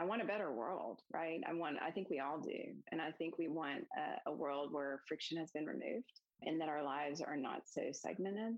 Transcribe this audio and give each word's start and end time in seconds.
I 0.00 0.04
want 0.04 0.22
a 0.22 0.26
better 0.26 0.50
world, 0.50 1.00
right? 1.12 1.40
I 1.46 1.52
want, 1.52 1.76
I 1.86 1.90
think 1.90 2.08
we 2.08 2.20
all 2.20 2.40
do. 2.40 2.58
And 2.90 3.02
I 3.02 3.10
think 3.10 3.36
we 3.36 3.48
want 3.48 3.84
a, 4.26 4.30
a 4.30 4.32
world 4.32 4.72
where 4.72 5.02
friction 5.06 5.36
has 5.36 5.50
been 5.50 5.66
removed 5.66 6.10
and 6.42 6.58
that 6.58 6.70
our 6.70 6.82
lives 6.82 7.20
are 7.20 7.36
not 7.36 7.62
so 7.66 7.82
segmented, 7.92 8.54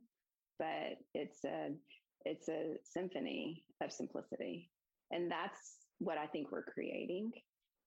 but 0.60 0.98
it's 1.14 1.44
a, 1.44 1.70
it's 2.24 2.48
a 2.48 2.74
symphony 2.84 3.64
of 3.82 3.90
simplicity. 3.90 4.70
And 5.10 5.28
that's 5.28 5.78
what 5.98 6.16
I 6.16 6.26
think 6.26 6.52
we're 6.52 6.62
creating 6.62 7.32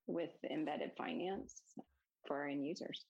with 0.05 0.31
embedded 0.51 0.91
finance 0.97 1.61
for 2.27 2.41
our 2.41 2.47
end 2.49 2.65
users. 2.65 3.05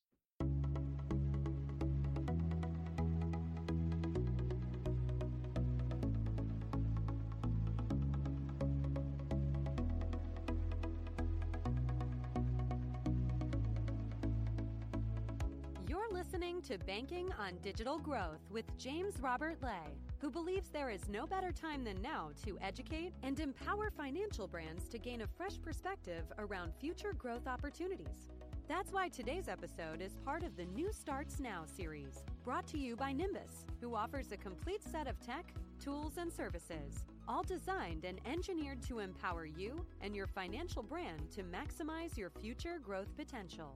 To 16.66 16.80
Banking 16.80 17.32
on 17.40 17.60
Digital 17.62 18.00
Growth 18.00 18.42
with 18.50 18.66
James 18.80 19.14
Robert 19.22 19.62
Lay, 19.62 19.94
who 20.18 20.32
believes 20.32 20.70
there 20.70 20.90
is 20.90 21.08
no 21.08 21.28
better 21.28 21.52
time 21.52 21.84
than 21.84 22.02
now 22.02 22.32
to 22.44 22.58
educate 22.60 23.14
and 23.22 23.40
empower 23.40 23.92
financial 23.92 24.48
brands 24.48 24.88
to 24.88 24.98
gain 24.98 25.22
a 25.22 25.28
fresh 25.28 25.62
perspective 25.62 26.24
around 26.40 26.74
future 26.74 27.14
growth 27.14 27.46
opportunities. 27.46 28.32
That's 28.68 28.92
why 28.92 29.10
today's 29.10 29.48
episode 29.48 30.02
is 30.02 30.18
part 30.26 30.42
of 30.42 30.58
the 30.58 30.66
New 30.66 30.92
Starts 30.92 31.40
Now 31.40 31.66
series, 31.68 32.24
brought 32.44 32.66
to 32.70 32.80
you 32.80 32.96
by 32.96 33.14
Nymbus, 33.14 33.66
who 33.80 33.94
offers 33.94 34.32
a 34.32 34.38
complete 34.38 34.82
set 34.82 35.08
of 35.08 35.20
tech, 35.20 35.54
tools, 35.80 36.14
and 36.18 36.34
services, 36.34 37.04
all 37.28 37.44
designed 37.44 38.06
and 38.06 38.20
engineered 38.26 38.82
to 38.88 39.00
empower 39.00 39.46
you 39.46 39.86
and 40.02 40.16
your 40.16 40.26
financial 40.26 40.82
brand 40.82 41.30
to 41.30 41.44
maximize 41.44 42.18
your 42.18 42.32
future 42.32 42.80
growth 42.84 43.16
potential. 43.16 43.76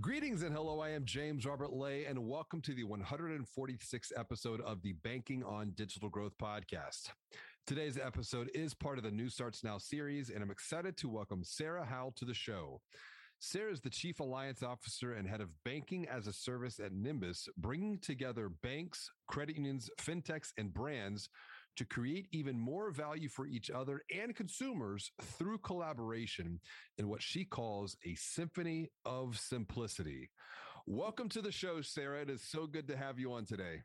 Greetings 0.00 0.42
and 0.42 0.56
hello. 0.56 0.80
I 0.80 0.88
am 0.90 1.04
James 1.04 1.44
Robert 1.44 1.70
Lay, 1.70 2.06
and 2.06 2.26
welcome 2.26 2.62
to 2.62 2.72
the 2.72 2.82
146th 2.82 4.10
episode 4.16 4.62
of 4.62 4.80
the 4.80 4.94
Banking 4.94 5.44
on 5.44 5.72
Digital 5.76 6.08
Growth 6.08 6.32
podcast. 6.40 7.10
Today's 7.66 7.98
episode 7.98 8.50
is 8.54 8.72
part 8.72 8.96
of 8.96 9.04
the 9.04 9.10
New 9.10 9.28
Starts 9.28 9.62
Now 9.62 9.76
series, 9.76 10.30
and 10.30 10.42
I'm 10.42 10.50
excited 10.50 10.96
to 10.96 11.10
welcome 11.10 11.44
Sarah 11.44 11.84
Howell 11.84 12.12
to 12.12 12.24
the 12.24 12.32
show. 12.32 12.80
Sarah 13.38 13.70
is 13.70 13.82
the 13.82 13.90
Chief 13.90 14.18
Alliance 14.20 14.62
Officer 14.62 15.12
and 15.12 15.28
Head 15.28 15.42
of 15.42 15.50
Banking 15.62 16.08
as 16.08 16.26
a 16.26 16.32
Service 16.32 16.80
at 16.80 16.94
Nymbus, 16.94 17.48
bringing 17.58 17.98
together 17.98 18.48
banks, 18.48 19.10
credit 19.28 19.56
unions, 19.56 19.90
fintechs, 20.00 20.52
and 20.56 20.72
brands 20.72 21.28
to 21.76 21.84
create 21.84 22.26
even 22.32 22.58
more 22.58 22.90
value 22.90 23.28
for 23.28 23.46
each 23.46 23.70
other 23.70 24.02
and 24.14 24.34
consumers 24.36 25.10
through 25.20 25.58
collaboration 25.58 26.60
in 26.98 27.08
what 27.08 27.22
she 27.22 27.44
calls 27.44 27.96
a 28.04 28.14
symphony 28.14 28.90
of 29.04 29.38
simplicity. 29.38 30.30
Welcome 30.86 31.28
to 31.30 31.42
the 31.42 31.52
show, 31.52 31.80
Sarah. 31.80 32.22
It 32.22 32.30
is 32.30 32.42
so 32.42 32.66
good 32.66 32.88
to 32.88 32.96
have 32.96 33.18
you 33.18 33.32
on 33.32 33.44
today. 33.44 33.82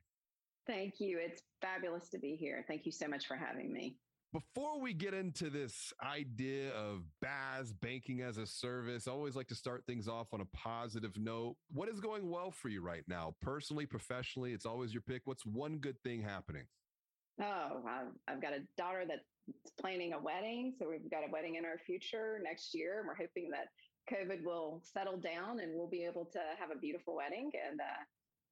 Thank 0.65 0.99
you. 0.99 1.19
It's 1.21 1.41
fabulous 1.61 2.09
to 2.09 2.17
be 2.17 2.35
here. 2.35 2.65
Thank 2.67 2.85
you 2.85 2.91
so 2.91 3.07
much 3.07 3.27
for 3.27 3.35
having 3.35 3.71
me. 3.71 3.97
Before 4.33 4.81
we 4.81 4.93
get 4.93 5.13
into 5.13 5.49
this 5.49 5.93
idea 6.03 6.73
of 6.73 7.03
BaaS, 7.21 7.71
banking 7.71 8.21
as 8.21 8.37
a 8.37 8.45
service, 8.45 9.07
I 9.07 9.11
always 9.11 9.37
like 9.37 9.47
to 9.47 9.55
start 9.55 9.85
things 9.87 10.09
off 10.09 10.33
on 10.33 10.41
a 10.41 10.57
positive 10.57 11.17
note. 11.17 11.55
What 11.71 11.87
is 11.87 12.01
going 12.01 12.29
well 12.29 12.51
for 12.51 12.67
you 12.67 12.81
right 12.81 13.03
now, 13.07 13.35
personally, 13.41 13.85
professionally? 13.85 14.51
It's 14.51 14.65
always 14.65 14.93
your 14.93 15.01
pick. 15.01 15.21
What's 15.23 15.45
one 15.45 15.77
good 15.77 15.95
thing 16.03 16.21
happening? 16.21 16.65
Oh, 17.41 17.81
I've 18.27 18.41
got 18.41 18.53
a 18.53 18.61
daughter 18.77 19.03
that's 19.07 19.71
planning 19.79 20.13
a 20.13 20.19
wedding. 20.19 20.73
So 20.79 20.89
we've 20.89 21.09
got 21.09 21.27
a 21.27 21.31
wedding 21.31 21.55
in 21.55 21.65
our 21.65 21.77
future 21.85 22.39
next 22.43 22.73
year. 22.73 22.99
And 22.99 23.07
we're 23.07 23.15
hoping 23.15 23.49
that 23.51 23.67
COVID 24.11 24.43
will 24.43 24.81
settle 24.83 25.17
down 25.17 25.59
and 25.59 25.73
we'll 25.75 25.89
be 25.89 26.03
able 26.03 26.25
to 26.33 26.39
have 26.59 26.71
a 26.75 26.79
beautiful 26.79 27.15
wedding. 27.15 27.51
And 27.69 27.79
uh, 27.79 28.03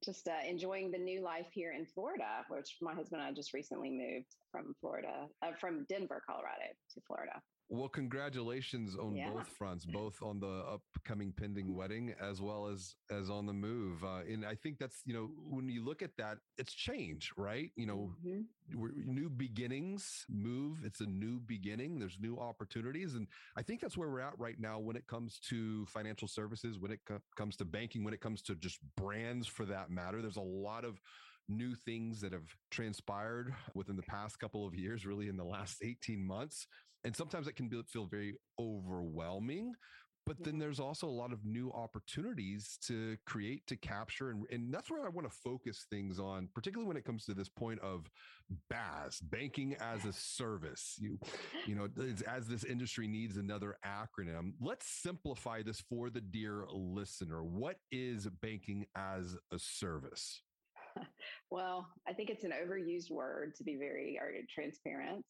just 0.03 0.27
uh, 0.27 0.47
enjoying 0.47 0.91
the 0.91 0.97
new 0.97 1.21
life 1.21 1.47
here 1.51 1.73
in 1.73 1.85
Florida, 1.85 2.45
which 2.49 2.77
my 2.81 2.93
husband 2.93 3.21
and 3.21 3.29
I 3.29 3.33
just 3.33 3.53
recently 3.53 3.89
moved 3.89 4.35
from 4.51 4.75
Florida, 4.79 5.27
uh, 5.41 5.51
from 5.59 5.85
Denver, 5.89 6.21
Colorado 6.27 6.69
to 6.93 7.01
Florida. 7.07 7.41
Well, 7.67 7.89
congratulations 7.89 8.95
on 8.95 9.15
yeah. 9.15 9.31
both 9.31 9.47
fronts, 9.47 9.85
both 9.85 10.21
on 10.21 10.39
the 10.39 10.63
upcoming 10.95 11.33
pending 11.35 11.73
wedding 11.73 12.13
as 12.21 12.39
well 12.39 12.67
as 12.67 12.93
as 13.09 13.31
on 13.31 13.47
the 13.47 13.53
move. 13.53 14.03
Uh, 14.03 14.19
and 14.31 14.45
I 14.45 14.53
think 14.53 14.77
that's 14.77 15.01
you 15.03 15.13
know 15.13 15.31
when 15.49 15.67
you 15.67 15.83
look 15.83 16.03
at 16.03 16.11
that, 16.19 16.37
it's 16.59 16.73
change, 16.73 17.31
right? 17.37 17.71
You 17.75 17.87
know, 17.87 18.13
mm-hmm. 18.23 18.41
New 18.69 19.29
beginnings, 19.29 20.25
move. 20.29 20.79
It's 20.83 21.01
a 21.01 21.05
new 21.05 21.39
beginning. 21.39 21.99
There's 21.99 22.17
new 22.19 22.37
opportunities, 22.37 23.15
and 23.15 23.27
I 23.57 23.61
think 23.61 23.81
that's 23.81 23.97
where 23.97 24.09
we're 24.09 24.21
at 24.21 24.37
right 24.39 24.59
now 24.59 24.79
when 24.79 24.95
it 24.95 25.07
comes 25.07 25.39
to 25.49 25.85
financial 25.87 26.27
services, 26.27 26.79
when 26.79 26.91
it 26.91 26.99
co- 27.05 27.21
comes 27.35 27.55
to 27.57 27.65
banking, 27.65 28.03
when 28.03 28.13
it 28.13 28.21
comes 28.21 28.41
to 28.43 28.55
just 28.55 28.79
brands 28.95 29.47
for 29.47 29.65
that 29.65 29.89
matter. 29.89 30.21
There's 30.21 30.37
a 30.37 30.41
lot 30.41 30.85
of 30.85 30.99
new 31.47 31.75
things 31.75 32.21
that 32.21 32.33
have 32.33 32.55
transpired 32.71 33.53
within 33.75 33.95
the 33.95 34.03
past 34.03 34.39
couple 34.39 34.65
of 34.65 34.73
years, 34.75 35.05
really 35.05 35.27
in 35.27 35.37
the 35.37 35.43
last 35.43 35.77
18 35.83 36.25
months. 36.25 36.67
And 37.03 37.15
sometimes 37.15 37.47
it 37.47 37.55
can 37.55 37.69
be, 37.69 37.79
feel 37.87 38.07
very 38.07 38.35
overwhelming. 38.59 39.73
But 40.25 40.43
then 40.43 40.57
there's 40.57 40.79
also 40.79 41.07
a 41.07 41.09
lot 41.09 41.31
of 41.31 41.45
new 41.45 41.71
opportunities 41.71 42.79
to 42.87 43.15
create, 43.25 43.67
to 43.67 43.75
capture. 43.75 44.31
And, 44.31 44.45
and 44.51 44.73
that's 44.73 44.89
where 44.89 45.05
I 45.05 45.09
want 45.09 45.29
to 45.29 45.37
focus 45.43 45.85
things 45.89 46.19
on, 46.19 46.49
particularly 46.55 46.87
when 46.87 46.97
it 46.97 47.05
comes 47.05 47.25
to 47.25 47.33
this 47.33 47.49
point 47.49 47.79
of 47.81 48.09
BaaS, 48.71 49.19
banking 49.21 49.75
as 49.79 50.05
a 50.05 50.13
service. 50.13 50.95
You, 50.99 51.19
you 51.67 51.75
know, 51.75 51.87
as 52.27 52.47
this 52.47 52.63
industry 52.63 53.07
needs 53.07 53.37
another 53.37 53.77
acronym, 53.85 54.53
let's 54.59 54.87
simplify 54.87 55.61
this 55.61 55.81
for 55.81 56.09
the 56.09 56.21
dear 56.21 56.65
listener. 56.71 57.43
What 57.43 57.77
is 57.91 58.27
banking 58.41 58.85
as 58.95 59.35
a 59.51 59.59
service? 59.59 60.41
well, 61.51 61.87
I 62.07 62.13
think 62.13 62.29
it's 62.29 62.43
an 62.43 62.51
overused 62.51 63.11
word 63.11 63.53
to 63.57 63.63
be 63.63 63.75
very 63.75 64.17
transparent. 64.53 65.23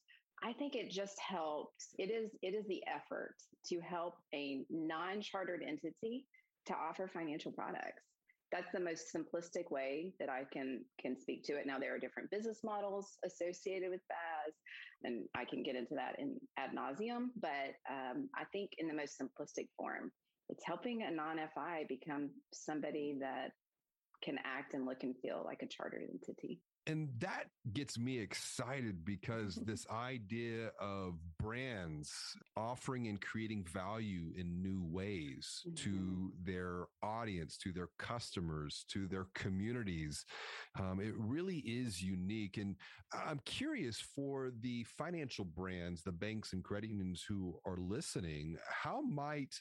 I 0.44 0.54
think 0.54 0.76
it 0.76 0.92
just 0.92 1.20
helps. 1.20 1.88
It 1.98 2.12
is 2.12 2.32
it 2.42 2.54
is 2.54 2.66
the 2.68 2.84
effort 2.88 3.36
to 3.68 3.80
help 3.80 4.16
a 4.34 4.66
non-chartered 4.70 5.64
entity 5.68 6.26
to 6.68 6.74
offer 6.74 7.08
financial 7.08 7.52
products. 7.52 8.04
That's 8.52 8.72
the 8.74 8.80
most 8.80 9.14
simplistic 9.14 9.72
way 9.72 10.14
that 10.20 10.30
I 10.30 10.44
can 10.52 10.84
can 11.02 11.20
speak 11.20 11.44
to 11.46 11.54
it. 11.54 11.66
Now 11.66 11.80
there 11.80 11.96
are 11.96 12.00
different 12.00 12.30
business 12.32 12.60
models 12.64 13.18
associated 13.26 13.90
with 13.90 14.02
BaaS, 14.10 14.54
and 15.04 15.26
I 15.36 15.46
can 15.46 15.64
get 15.64 15.76
into 15.76 15.96
that 15.96 16.16
in 16.20 16.38
ad 16.58 16.72
nauseum. 16.76 17.30
But 17.42 17.76
um, 17.90 18.30
I 18.36 18.44
think 18.52 18.72
in 18.78 18.88
the 18.88 18.94
most 18.94 19.20
simplistic 19.20 19.68
form, 19.78 20.12
it's 20.50 20.64
helping 20.66 21.04
a 21.04 21.12
non-FI 21.12 21.86
become 21.90 22.30
somebody 22.54 23.18
that 23.20 23.50
can 24.24 24.38
act 24.46 24.74
and 24.74 24.86
look 24.86 25.04
and 25.04 25.16
feel 25.22 25.42
like 25.44 25.62
a 25.62 25.68
chartered 25.68 26.04
entity. 26.12 26.60
And 26.88 27.10
that 27.20 27.46
gets 27.74 27.98
me 27.98 28.20
excited 28.20 29.04
because 29.04 29.56
this 29.66 29.86
idea 29.90 30.70
of 30.80 31.16
brands 31.40 32.12
offering 32.56 33.08
and 33.08 33.20
creating 33.20 33.66
value 33.72 34.34
in 34.38 34.62
new 34.62 34.84
ways 34.86 35.64
mm-hmm. 35.68 35.76
to 35.76 36.32
their 36.44 36.86
audience, 37.02 37.58
to 37.58 37.72
their 37.72 37.90
customers, 37.98 38.86
to 38.90 39.08
their 39.08 39.28
communities, 39.34 40.26
um, 40.80 41.00
it 41.00 41.14
really 41.18 41.58
is 41.58 42.02
unique. 42.02 42.58
And 42.58 42.76
I'm 43.14 43.40
curious 43.46 44.00
for 44.00 44.52
the 44.62 44.84
financial 44.84 45.46
brands, 45.46 46.04
the 46.04 46.12
banks 46.12 46.54
and 46.54 46.64
credit 46.64 46.90
unions 46.90 47.24
who 47.28 47.60
are 47.66 47.78
listening, 47.78 48.58
how 48.68 49.02
might 49.02 49.56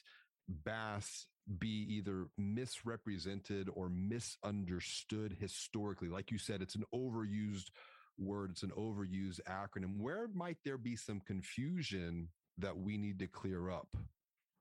BaaS 0.47 1.25
be 1.59 1.85
either 1.89 2.27
misrepresented 2.37 3.69
or 3.73 3.89
misunderstood 3.89 5.35
historically. 5.39 6.09
Like 6.09 6.31
you 6.31 6.37
said, 6.37 6.61
it's 6.61 6.75
an 6.75 6.85
overused 6.93 7.69
word, 8.17 8.51
it's 8.51 8.63
an 8.63 8.71
overused 8.77 9.41
acronym. 9.47 9.99
Where 9.99 10.27
might 10.33 10.57
there 10.63 10.77
be 10.77 10.95
some 10.95 11.19
confusion 11.19 12.29
that 12.57 12.77
we 12.77 12.97
need 12.97 13.19
to 13.19 13.27
clear 13.27 13.69
up? 13.69 13.89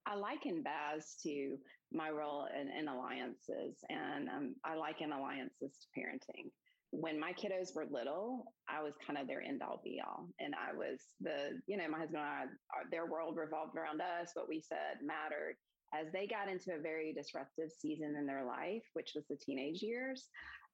I 0.07 0.17
liken 0.17 0.63
BaaS 0.63 1.17
to 1.23 1.57
my 1.93 2.11
role 2.11 2.47
in, 2.55 2.69
in 2.69 2.89
alliances, 2.89 3.77
and 3.89 4.29
um, 4.29 4.55
I 4.65 4.77
liken 4.77 5.13
alliances 5.13 5.73
to 5.81 6.01
parenting. 6.01 6.51
When 6.91 7.19
my 7.19 7.33
kiddos 7.33 7.75
were 7.75 7.87
little, 7.91 8.45
I 8.69 8.83
was 8.83 8.93
kind 9.05 9.19
of 9.19 9.27
their 9.27 9.43
end 9.43 9.63
all 9.63 9.81
be 9.83 10.01
all. 10.05 10.29
And 10.39 10.55
I 10.55 10.77
was 10.77 11.01
the, 11.21 11.59
you 11.67 11.77
know, 11.77 11.89
my 11.89 11.99
husband 11.99 12.23
and 12.23 12.27
I, 12.27 12.45
their 12.91 13.07
world 13.07 13.37
revolved 13.37 13.77
around 13.77 14.01
us. 14.01 14.31
What 14.35 14.49
we 14.49 14.61
said 14.61 15.03
mattered 15.03 15.57
as 15.95 16.13
they 16.13 16.27
got 16.27 16.49
into 16.49 16.75
a 16.75 16.83
very 16.83 17.13
disruptive 17.13 17.71
season 17.71 18.17
in 18.19 18.27
their 18.27 18.45
life, 18.45 18.83
which 18.95 19.13
was 19.15 19.25
the 19.29 19.37
teenage 19.37 19.83
years, 19.83 20.29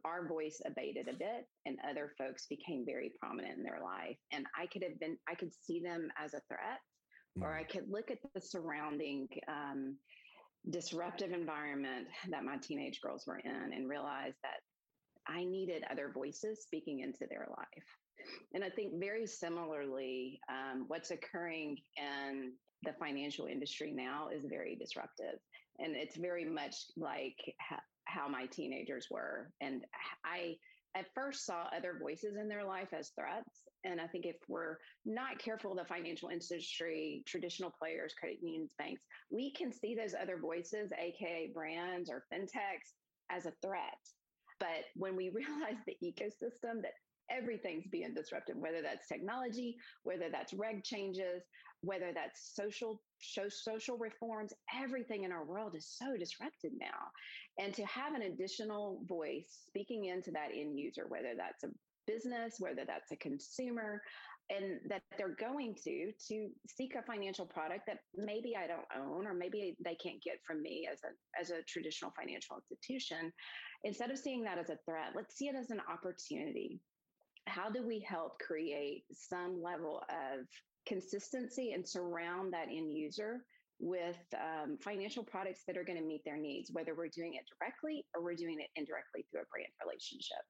our 0.04 0.26
voice 0.26 0.60
abated 0.66 1.08
a 1.08 1.12
bit 1.12 1.46
and 1.66 1.76
other 1.88 2.12
folks 2.16 2.46
became 2.46 2.84
very 2.86 3.12
prominent 3.20 3.58
in 3.58 3.62
their 3.62 3.80
life. 3.82 4.16
And 4.32 4.46
I 4.58 4.66
could 4.66 4.82
have 4.82 4.98
been, 4.98 5.16
I 5.28 5.34
could 5.34 5.52
see 5.52 5.80
them 5.80 6.08
as 6.22 6.32
a 6.32 6.40
threat, 6.48 6.80
mm. 7.38 7.42
or 7.42 7.54
I 7.54 7.64
could 7.64 7.90
look 7.90 8.10
at 8.10 8.18
the 8.34 8.40
surrounding 8.40 9.28
um, 9.48 9.96
disruptive 10.70 11.32
environment 11.32 12.06
that 12.30 12.44
my 12.44 12.56
teenage 12.56 13.00
girls 13.00 13.24
were 13.26 13.38
in 13.38 13.72
and 13.74 13.88
realize 13.88 14.34
that 14.42 14.60
I 15.26 15.44
needed 15.44 15.84
other 15.90 16.10
voices 16.14 16.62
speaking 16.62 17.00
into 17.00 17.26
their 17.28 17.46
life. 17.50 17.86
And 18.52 18.64
I 18.64 18.68
think 18.70 19.00
very 19.00 19.26
similarly, 19.26 20.40
um, 20.48 20.84
what's 20.88 21.10
occurring 21.10 21.78
in 21.96 22.52
the 22.82 22.92
financial 22.98 23.46
industry 23.46 23.92
now 23.94 24.28
is 24.28 24.44
very 24.46 24.76
disruptive. 24.76 25.38
And 25.78 25.96
it's 25.96 26.16
very 26.16 26.44
much 26.44 26.74
like 26.96 27.36
ha- 27.60 27.82
how 28.04 28.28
my 28.28 28.46
teenagers 28.46 29.06
were. 29.10 29.50
And 29.60 29.84
I, 30.24 30.56
at 30.96 31.06
first 31.14 31.46
saw 31.46 31.68
other 31.76 31.98
voices 32.00 32.36
in 32.40 32.48
their 32.48 32.64
life 32.64 32.88
as 32.92 33.12
threats. 33.18 33.62
And 33.84 34.00
I 34.00 34.06
think 34.06 34.26
if 34.26 34.36
we're 34.48 34.76
not 35.04 35.38
careful, 35.38 35.74
the 35.74 35.84
financial 35.84 36.28
industry, 36.28 37.22
traditional 37.26 37.72
players, 37.78 38.14
credit 38.18 38.38
unions, 38.42 38.72
banks, 38.78 39.02
we 39.30 39.52
can 39.52 39.72
see 39.72 39.94
those 39.94 40.14
other 40.20 40.38
voices, 40.38 40.90
AKA 40.98 41.52
brands 41.54 42.10
or 42.10 42.24
fintechs, 42.32 42.92
as 43.30 43.46
a 43.46 43.52
threat. 43.62 43.98
But 44.58 44.84
when 44.94 45.16
we 45.16 45.30
realize 45.34 45.78
the 45.86 45.96
ecosystem 46.02 46.82
that 46.82 46.94
everything's 47.30 47.86
being 47.86 48.14
disrupted, 48.14 48.56
whether 48.58 48.82
that's 48.82 49.08
technology, 49.08 49.76
whether 50.02 50.28
that's 50.30 50.52
reg 50.52 50.84
changes, 50.84 51.42
whether 51.82 52.12
that's 52.14 52.52
social 52.54 53.00
social 53.48 53.96
reforms, 53.96 54.52
everything 54.82 55.24
in 55.24 55.32
our 55.32 55.44
world 55.44 55.74
is 55.74 55.86
so 55.86 56.16
disrupted 56.18 56.72
now. 56.78 57.08
And 57.58 57.74
to 57.74 57.84
have 57.84 58.14
an 58.14 58.22
additional 58.22 59.02
voice 59.06 59.60
speaking 59.66 60.06
into 60.06 60.30
that 60.32 60.50
end 60.54 60.78
user, 60.78 61.04
whether 61.08 61.34
that's 61.36 61.64
a 61.64 61.68
business, 62.06 62.56
whether 62.58 62.84
that's 62.86 63.12
a 63.12 63.16
consumer, 63.16 64.02
and 64.50 64.80
that 64.88 65.02
they're 65.16 65.36
going 65.36 65.74
to 65.84 66.12
to 66.28 66.48
seek 66.66 66.94
a 66.96 67.02
financial 67.02 67.46
product 67.46 67.86
that 67.86 67.98
maybe 68.16 68.54
I 68.56 68.66
don't 68.66 68.86
own 68.98 69.26
or 69.26 69.34
maybe 69.34 69.76
they 69.82 69.94
can't 69.94 70.20
get 70.22 70.38
from 70.46 70.60
me 70.62 70.88
as 70.90 70.98
a 71.04 71.40
as 71.40 71.50
a 71.50 71.62
traditional 71.62 72.12
financial 72.18 72.56
institution 72.56 73.32
instead 73.84 74.10
of 74.10 74.18
seeing 74.18 74.42
that 74.42 74.58
as 74.58 74.68
a 74.68 74.78
threat 74.84 75.12
let's 75.14 75.36
see 75.36 75.46
it 75.46 75.54
as 75.54 75.70
an 75.70 75.80
opportunity 75.88 76.80
how 77.50 77.68
do 77.68 77.86
we 77.86 77.98
help 78.00 78.38
create 78.38 79.04
some 79.12 79.60
level 79.62 80.02
of 80.08 80.46
consistency 80.86 81.72
and 81.72 81.86
surround 81.86 82.52
that 82.52 82.68
end 82.70 82.92
user 82.92 83.44
with 83.80 84.18
um, 84.36 84.76
financial 84.82 85.24
products 85.24 85.62
that 85.66 85.76
are 85.76 85.84
going 85.84 85.98
to 85.98 86.04
meet 86.04 86.22
their 86.24 86.36
needs, 86.36 86.70
whether 86.72 86.94
we're 86.94 87.08
doing 87.08 87.34
it 87.34 87.44
directly 87.58 88.04
or 88.14 88.22
we're 88.22 88.34
doing 88.34 88.58
it 88.60 88.68
indirectly 88.76 89.26
through 89.30 89.40
a 89.40 89.50
brand 89.50 89.72
relationship. 89.84 90.44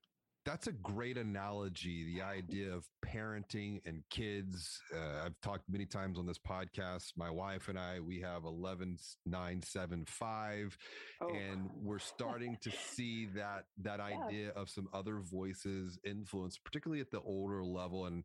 That's 0.46 0.68
a 0.68 0.72
great 0.72 1.18
analogy. 1.18 2.14
The 2.14 2.22
idea 2.22 2.72
of 2.72 2.86
parenting 3.04 3.80
and 3.84 4.02
kids. 4.08 4.80
Uh, 4.94 5.26
I've 5.26 5.38
talked 5.42 5.64
many 5.68 5.84
times 5.84 6.18
on 6.18 6.26
this 6.26 6.38
podcast. 6.38 7.12
My 7.16 7.30
wife 7.30 7.68
and 7.68 7.78
I, 7.78 8.00
we 8.00 8.20
have 8.20 8.44
11, 8.44 8.96
9, 9.26 9.62
7, 9.62 10.04
5. 10.06 10.78
Oh. 11.20 11.28
And 11.28 11.68
we're 11.76 11.98
starting 11.98 12.56
to 12.62 12.70
see 12.70 13.26
that, 13.34 13.64
that 13.82 13.98
yeah. 14.10 14.26
idea 14.26 14.50
of 14.50 14.70
some 14.70 14.88
other 14.94 15.20
voices 15.20 15.98
influence, 16.04 16.56
particularly 16.56 17.02
at 17.02 17.10
the 17.10 17.20
older 17.20 17.62
level. 17.62 18.06
And 18.06 18.24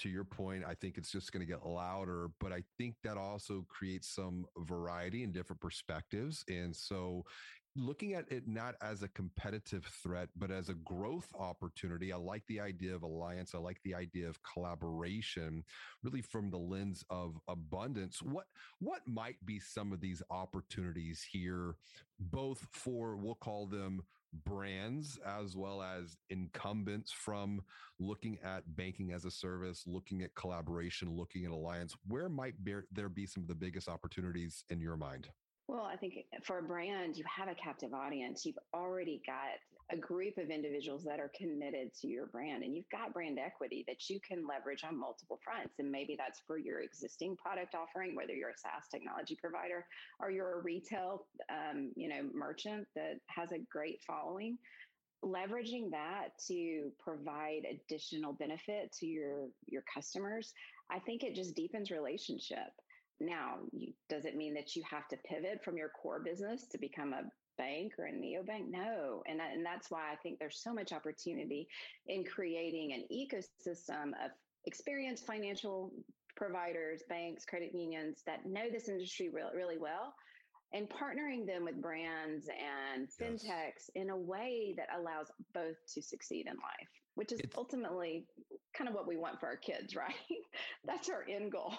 to 0.00 0.08
your 0.08 0.24
point, 0.24 0.64
I 0.66 0.74
think 0.74 0.96
it's 0.96 1.12
just 1.12 1.30
going 1.32 1.46
to 1.46 1.50
get 1.50 1.66
louder, 1.66 2.28
but 2.40 2.52
I 2.52 2.62
think 2.78 2.96
that 3.04 3.16
also 3.16 3.66
creates 3.68 4.14
some 4.14 4.46
variety 4.58 5.24
and 5.24 5.32
different 5.32 5.60
perspectives. 5.60 6.42
And 6.48 6.74
so 6.74 7.24
looking 7.76 8.14
at 8.14 8.30
it 8.30 8.48
not 8.48 8.74
as 8.82 9.02
a 9.02 9.08
competitive 9.08 9.84
threat, 9.84 10.28
but 10.36 10.50
as 10.50 10.68
a 10.68 10.74
growth 10.74 11.32
opportunity. 11.38 12.12
I 12.12 12.16
like 12.16 12.42
the 12.46 12.60
idea 12.60 12.94
of 12.94 13.02
alliance. 13.02 13.54
I 13.54 13.58
like 13.58 13.80
the 13.84 13.94
idea 13.94 14.28
of 14.28 14.42
collaboration, 14.42 15.64
really 16.02 16.22
from 16.22 16.50
the 16.50 16.58
lens 16.58 17.04
of 17.10 17.38
abundance. 17.48 18.22
What 18.22 18.46
what 18.78 19.06
might 19.06 19.44
be 19.44 19.60
some 19.60 19.92
of 19.92 20.00
these 20.00 20.22
opportunities 20.30 21.26
here, 21.30 21.76
both 22.18 22.66
for 22.72 23.16
we'll 23.16 23.34
call 23.36 23.66
them 23.66 24.02
brands 24.44 25.18
as 25.26 25.56
well 25.56 25.82
as 25.82 26.16
incumbents 26.28 27.10
from 27.10 27.60
looking 27.98 28.38
at 28.44 28.76
banking 28.76 29.12
as 29.12 29.24
a 29.24 29.30
service, 29.30 29.84
looking 29.86 30.22
at 30.22 30.34
collaboration, 30.34 31.16
looking 31.16 31.44
at 31.44 31.50
alliance? 31.50 31.96
Where 32.06 32.28
might 32.28 32.54
there 32.64 33.08
be 33.08 33.26
some 33.26 33.42
of 33.42 33.48
the 33.48 33.54
biggest 33.54 33.88
opportunities 33.88 34.64
in 34.70 34.80
your 34.80 34.96
mind? 34.96 35.28
Well, 35.70 35.84
I 35.84 35.94
think 35.94 36.24
for 36.42 36.58
a 36.58 36.62
brand, 36.64 37.16
you 37.16 37.22
have 37.32 37.46
a 37.46 37.54
captive 37.54 37.94
audience. 37.94 38.44
You've 38.44 38.58
already 38.74 39.22
got 39.24 39.60
a 39.92 39.96
group 39.96 40.36
of 40.36 40.50
individuals 40.50 41.04
that 41.04 41.20
are 41.20 41.30
committed 41.32 41.94
to 42.00 42.08
your 42.08 42.26
brand, 42.26 42.64
and 42.64 42.74
you've 42.74 42.90
got 42.90 43.12
brand 43.12 43.38
equity 43.38 43.84
that 43.86 44.10
you 44.10 44.18
can 44.18 44.48
leverage 44.48 44.82
on 44.82 44.98
multiple 44.98 45.38
fronts. 45.44 45.78
And 45.78 45.88
maybe 45.88 46.16
that's 46.18 46.40
for 46.44 46.58
your 46.58 46.80
existing 46.80 47.36
product 47.36 47.76
offering, 47.76 48.16
whether 48.16 48.32
you're 48.32 48.50
a 48.50 48.58
SaaS 48.58 48.88
technology 48.90 49.38
provider 49.40 49.86
or 50.18 50.32
you're 50.32 50.58
a 50.58 50.62
retail, 50.62 51.26
um, 51.48 51.92
you 51.94 52.08
know, 52.08 52.28
merchant 52.34 52.88
that 52.96 53.20
has 53.26 53.52
a 53.52 53.58
great 53.70 54.00
following. 54.04 54.58
Leveraging 55.24 55.88
that 55.92 56.30
to 56.48 56.90
provide 56.98 57.62
additional 57.70 58.32
benefit 58.32 58.90
to 58.98 59.06
your 59.06 59.46
your 59.68 59.84
customers, 59.94 60.52
I 60.90 60.98
think 60.98 61.22
it 61.22 61.36
just 61.36 61.54
deepens 61.54 61.92
relationship. 61.92 62.72
Now, 63.20 63.56
you, 63.72 63.92
does 64.08 64.24
it 64.24 64.36
mean 64.36 64.54
that 64.54 64.74
you 64.74 64.82
have 64.90 65.06
to 65.08 65.16
pivot 65.18 65.62
from 65.64 65.76
your 65.76 65.90
core 65.90 66.20
business 66.20 66.66
to 66.72 66.78
become 66.78 67.12
a 67.12 67.22
bank 67.58 67.92
or 67.98 68.06
a 68.06 68.12
neobank? 68.12 68.70
No. 68.70 69.22
And, 69.28 69.38
that, 69.38 69.52
and 69.52 69.64
that's 69.64 69.90
why 69.90 70.12
I 70.12 70.16
think 70.16 70.38
there's 70.38 70.62
so 70.62 70.72
much 70.72 70.92
opportunity 70.92 71.68
in 72.06 72.24
creating 72.24 72.92
an 72.92 73.04
ecosystem 73.12 74.08
of 74.24 74.30
experienced 74.66 75.26
financial 75.26 75.92
providers, 76.36 77.02
banks, 77.08 77.44
credit 77.44 77.72
unions 77.74 78.22
that 78.26 78.46
know 78.46 78.70
this 78.70 78.88
industry 78.88 79.28
really, 79.28 79.56
really 79.56 79.78
well 79.78 80.14
and 80.72 80.88
partnering 80.88 81.46
them 81.46 81.64
with 81.64 81.80
brands 81.80 82.46
and 82.48 83.08
fintechs 83.08 83.42
yes. 83.44 83.90
in 83.94 84.10
a 84.10 84.16
way 84.16 84.74
that 84.76 84.86
allows 84.98 85.26
both 85.52 85.76
to 85.92 86.00
succeed 86.00 86.46
in 86.46 86.54
life, 86.54 86.88
which 87.16 87.32
is 87.32 87.40
it's, 87.40 87.56
ultimately 87.56 88.24
kind 88.76 88.88
of 88.88 88.94
what 88.94 89.06
we 89.06 89.16
want 89.16 89.40
for 89.40 89.46
our 89.46 89.56
kids, 89.56 89.96
right? 89.96 90.14
That's 90.84 91.08
our 91.08 91.24
end 91.28 91.52
goal. 91.52 91.74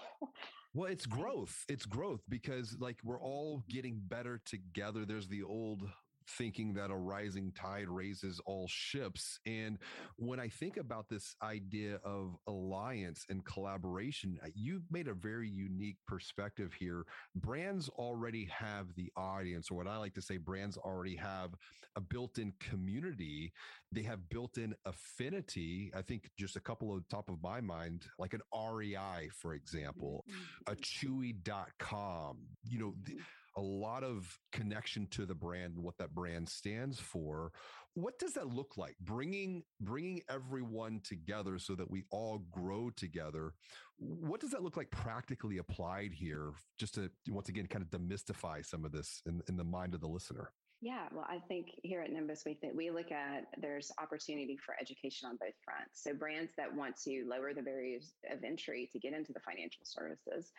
Well, 0.74 0.90
it's 0.90 1.06
growth. 1.06 1.66
It's 1.68 1.86
growth 1.86 2.22
because 2.30 2.78
like 2.80 2.98
we're 3.04 3.20
all 3.20 3.64
getting 3.70 4.00
better 4.02 4.40
together. 4.46 5.06
There's 5.06 5.28
the 5.28 5.44
old 5.44 5.84
thinking 6.28 6.74
that 6.74 6.92
a 6.92 6.96
rising 6.96 7.52
tide 7.54 7.90
raises 7.90 8.40
all 8.46 8.68
ships. 8.68 9.40
And 9.46 9.78
when 10.18 10.40
I 10.40 10.48
think 10.48 10.78
about 10.78 11.10
this 11.10 11.36
idea 11.44 12.00
of 12.04 12.36
alliance 12.48 13.26
and 13.30 13.44
collaboration, 13.46 14.40
uh, 14.44 14.48
you 14.56 14.82
made 14.92 15.08
a 15.08 15.14
very 15.14 15.50
unique 15.50 15.98
perspective 16.08 16.74
here. 16.78 17.06
Brands 17.36 17.90
already 17.90 18.46
have 18.46 18.88
the 18.96 19.12
audience, 19.16 19.70
or 19.72 19.76
what 19.76 19.88
I 19.88 19.98
like 19.98 20.14
to 20.16 20.22
say, 20.22 20.38
brands 20.38 20.78
already 20.78 21.16
have 21.16 21.52
a 21.96 22.02
built 22.02 22.38
in 22.38 22.54
community. 22.60 23.52
They 23.92 24.04
have 24.04 24.30
built 24.30 24.58
in 24.58 24.74
affinity. 24.86 25.92
I 25.96 26.02
think 26.02 26.30
just 26.38 26.56
a 26.56 26.62
couple 26.62 26.96
of 26.96 27.08
top 27.10 27.30
of 27.30 27.42
my 27.44 27.60
mind, 27.62 28.06
like 28.18 28.34
an 28.34 28.42
REI, 28.54 29.30
for 29.34 29.54
example, 29.54 30.24
a 30.68 30.72
mm-hmm. 30.72 30.82
chewy.com, 30.82 32.38
you 32.64 32.80
know, 32.80 32.94
mm-hmm 33.04 33.18
a 33.58 33.62
lot 33.62 34.04
of 34.04 34.38
connection 34.52 35.08
to 35.12 35.26
the 35.26 35.36
brand 35.36 35.76
and 35.76 35.84
what 35.84 35.98
that 35.98 36.14
brand 36.14 36.48
stands 36.48 37.00
for. 37.00 37.52
What 37.94 38.18
does 38.20 38.34
that 38.34 38.48
look 38.48 38.78
like? 38.78 38.96
Bringing 39.02 39.64
bringing 39.82 40.22
everyone 40.30 41.02
together 41.04 41.60
so 41.60 41.76
that 41.76 41.92
we 41.92 42.04
all 42.10 42.44
grow 42.52 42.90
together 42.90 43.54
what 44.02 44.40
does 44.40 44.50
that 44.52 44.64
look 44.64 44.78
like 44.78 44.90
practically 44.90 45.60
applied 45.60 46.12
here? 46.12 46.52
Just 46.80 46.96
to 46.96 47.12
once 47.30 47.50
again 47.50 47.68
kind 47.68 47.84
of 47.84 47.90
demystify 47.90 48.66
some 48.66 48.84
of 48.84 48.92
this 48.92 49.22
in, 49.28 49.42
in 49.48 49.58
the 49.58 49.64
mind 49.64 49.94
of 49.94 50.02
the 50.02 50.08
listener. 50.08 50.52
Yeah, 50.82 51.08
well, 51.14 51.28
I 51.30 51.38
think 51.48 51.68
here 51.84 52.02
at 52.02 52.12
Nymbus, 52.12 52.44
we 52.44 52.56
think 52.56 52.74
we 52.76 52.90
look 52.90 53.12
at 53.12 53.46
there's 53.62 53.92
opportunity 54.02 54.58
for 54.58 54.76
education 54.82 55.30
on 55.30 55.38
both 55.40 55.54
fronts. 55.64 56.02
So 56.02 56.16
brands 56.16 56.54
that 56.58 56.74
want 56.76 56.96
to 57.04 57.24
lower 57.30 57.54
the 57.54 57.62
barriers 57.62 58.14
of 58.32 58.44
entry 58.44 58.90
to 58.92 58.98
get 58.98 59.14
into 59.14 59.32
the 59.32 59.42
financial 59.42 59.84
services, 59.84 60.52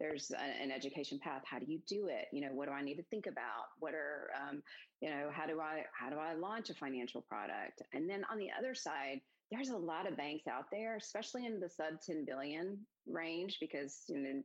there's 0.00 0.30
a, 0.30 0.62
an 0.62 0.70
education 0.70 1.20
path. 1.22 1.42
How 1.44 1.58
do 1.58 1.66
you 1.68 1.78
do 1.86 2.08
it? 2.08 2.26
You 2.32 2.40
know, 2.40 2.52
what 2.52 2.66
do 2.66 2.72
I 2.72 2.82
need 2.82 2.96
to 2.96 3.04
think 3.04 3.26
about? 3.26 3.68
What 3.78 3.94
are, 3.94 4.30
um, 4.34 4.62
you 5.00 5.10
know, 5.10 5.28
how 5.30 5.46
do 5.46 5.60
I 5.60 5.84
how 5.92 6.10
do 6.10 6.16
I 6.16 6.34
launch 6.34 6.70
a 6.70 6.74
financial 6.74 7.20
product? 7.22 7.82
And 7.92 8.08
then 8.08 8.24
on 8.30 8.38
the 8.38 8.48
other 8.58 8.74
side, 8.74 9.20
there's 9.50 9.70
a 9.70 9.76
lot 9.76 10.08
of 10.08 10.16
banks 10.16 10.46
out 10.46 10.66
there, 10.70 10.96
especially 10.96 11.44
in 11.44 11.60
the 11.60 11.68
sub 11.68 12.00
10 12.04 12.24
billion 12.24 12.78
range, 13.06 13.58
because 13.60 14.04
you 14.08 14.18
know 14.18 14.42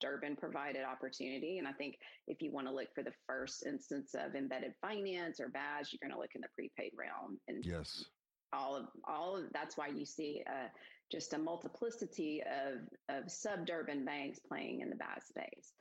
Durbin 0.00 0.36
provided 0.36 0.82
opportunity. 0.84 1.58
And 1.58 1.66
I 1.66 1.72
think 1.72 1.96
if 2.26 2.42
you 2.42 2.52
want 2.52 2.66
to 2.66 2.74
look 2.74 2.88
for 2.94 3.02
the 3.02 3.12
first 3.26 3.64
instance 3.66 4.14
of 4.14 4.34
embedded 4.34 4.74
finance 4.80 5.40
or 5.40 5.48
BaaS, 5.48 5.92
you're 5.92 6.00
going 6.02 6.14
to 6.14 6.20
look 6.20 6.34
in 6.34 6.42
the 6.42 6.48
prepaid 6.54 6.92
realm. 6.98 7.38
And 7.48 7.64
yes, 7.64 8.04
all 8.52 8.76
of 8.76 8.86
all 9.06 9.36
of 9.36 9.44
that's 9.52 9.76
why 9.76 9.88
you 9.88 10.04
see 10.04 10.42
uh, 10.48 10.68
just 11.10 11.34
a 11.34 11.38
multiplicity 11.38 12.42
of 12.42 12.80
of 13.14 13.30
sub 13.30 13.66
Durbin 13.66 14.04
banks 14.04 14.38
playing 14.38 14.80
in 14.80 14.90
the 14.90 14.96
BaaS 14.96 15.26
space. 15.28 15.72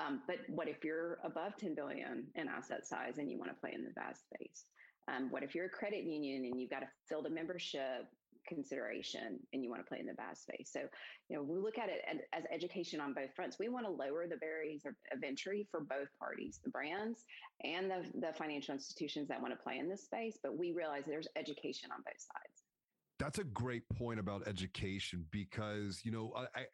Um, 0.00 0.22
but 0.26 0.38
what 0.48 0.68
if 0.68 0.82
you're 0.82 1.18
above 1.22 1.56
10 1.56 1.74
billion 1.74 2.26
in 2.34 2.48
asset 2.48 2.86
size 2.86 3.18
and 3.18 3.30
you 3.30 3.38
want 3.38 3.52
to 3.52 3.60
play 3.60 3.72
in 3.74 3.84
the 3.84 3.90
BaaS 3.90 4.18
space? 4.18 4.64
Um, 5.06 5.30
what 5.30 5.42
if 5.42 5.54
you're 5.54 5.66
a 5.66 5.70
credit 5.70 6.04
union 6.04 6.44
and 6.44 6.60
you've 6.60 6.70
got 6.70 6.80
to 6.80 6.88
fill 7.08 7.22
the 7.22 7.30
membership 7.30 8.08
consideration 8.46 9.38
and 9.52 9.62
you 9.62 9.70
want 9.70 9.82
to 9.82 9.88
play 9.88 9.98
in 10.00 10.06
the 10.06 10.12
BaaS 10.12 10.40
space. 10.40 10.70
So, 10.72 10.80
you 11.28 11.36
know, 11.36 11.42
we 11.42 11.58
look 11.58 11.78
at 11.78 11.88
it 11.88 12.02
as 12.32 12.44
education 12.52 13.00
on 13.00 13.12
both 13.12 13.34
fronts. 13.34 13.58
We 13.58 13.68
want 13.68 13.86
to 13.86 13.92
lower 13.92 14.26
the 14.28 14.36
barriers 14.36 14.82
of 14.84 15.22
entry 15.22 15.66
for 15.70 15.80
both 15.80 16.08
parties, 16.18 16.60
the 16.62 16.70
brands 16.70 17.24
and 17.62 17.90
the, 17.90 18.04
the 18.20 18.32
financial 18.34 18.74
institutions 18.74 19.28
that 19.28 19.40
want 19.40 19.54
to 19.54 19.62
play 19.62 19.78
in 19.78 19.88
this 19.88 20.04
space. 20.04 20.38
But 20.42 20.58
we 20.58 20.72
realize 20.72 21.04
there's 21.06 21.28
education 21.36 21.90
on 21.92 22.02
both 22.04 22.20
sides. 22.20 22.63
That's 23.18 23.38
a 23.38 23.44
great 23.44 23.82
point 23.96 24.18
about 24.18 24.46
education 24.48 25.24
because, 25.30 26.00
you 26.04 26.10
know, 26.10 26.32
I, 26.36 26.64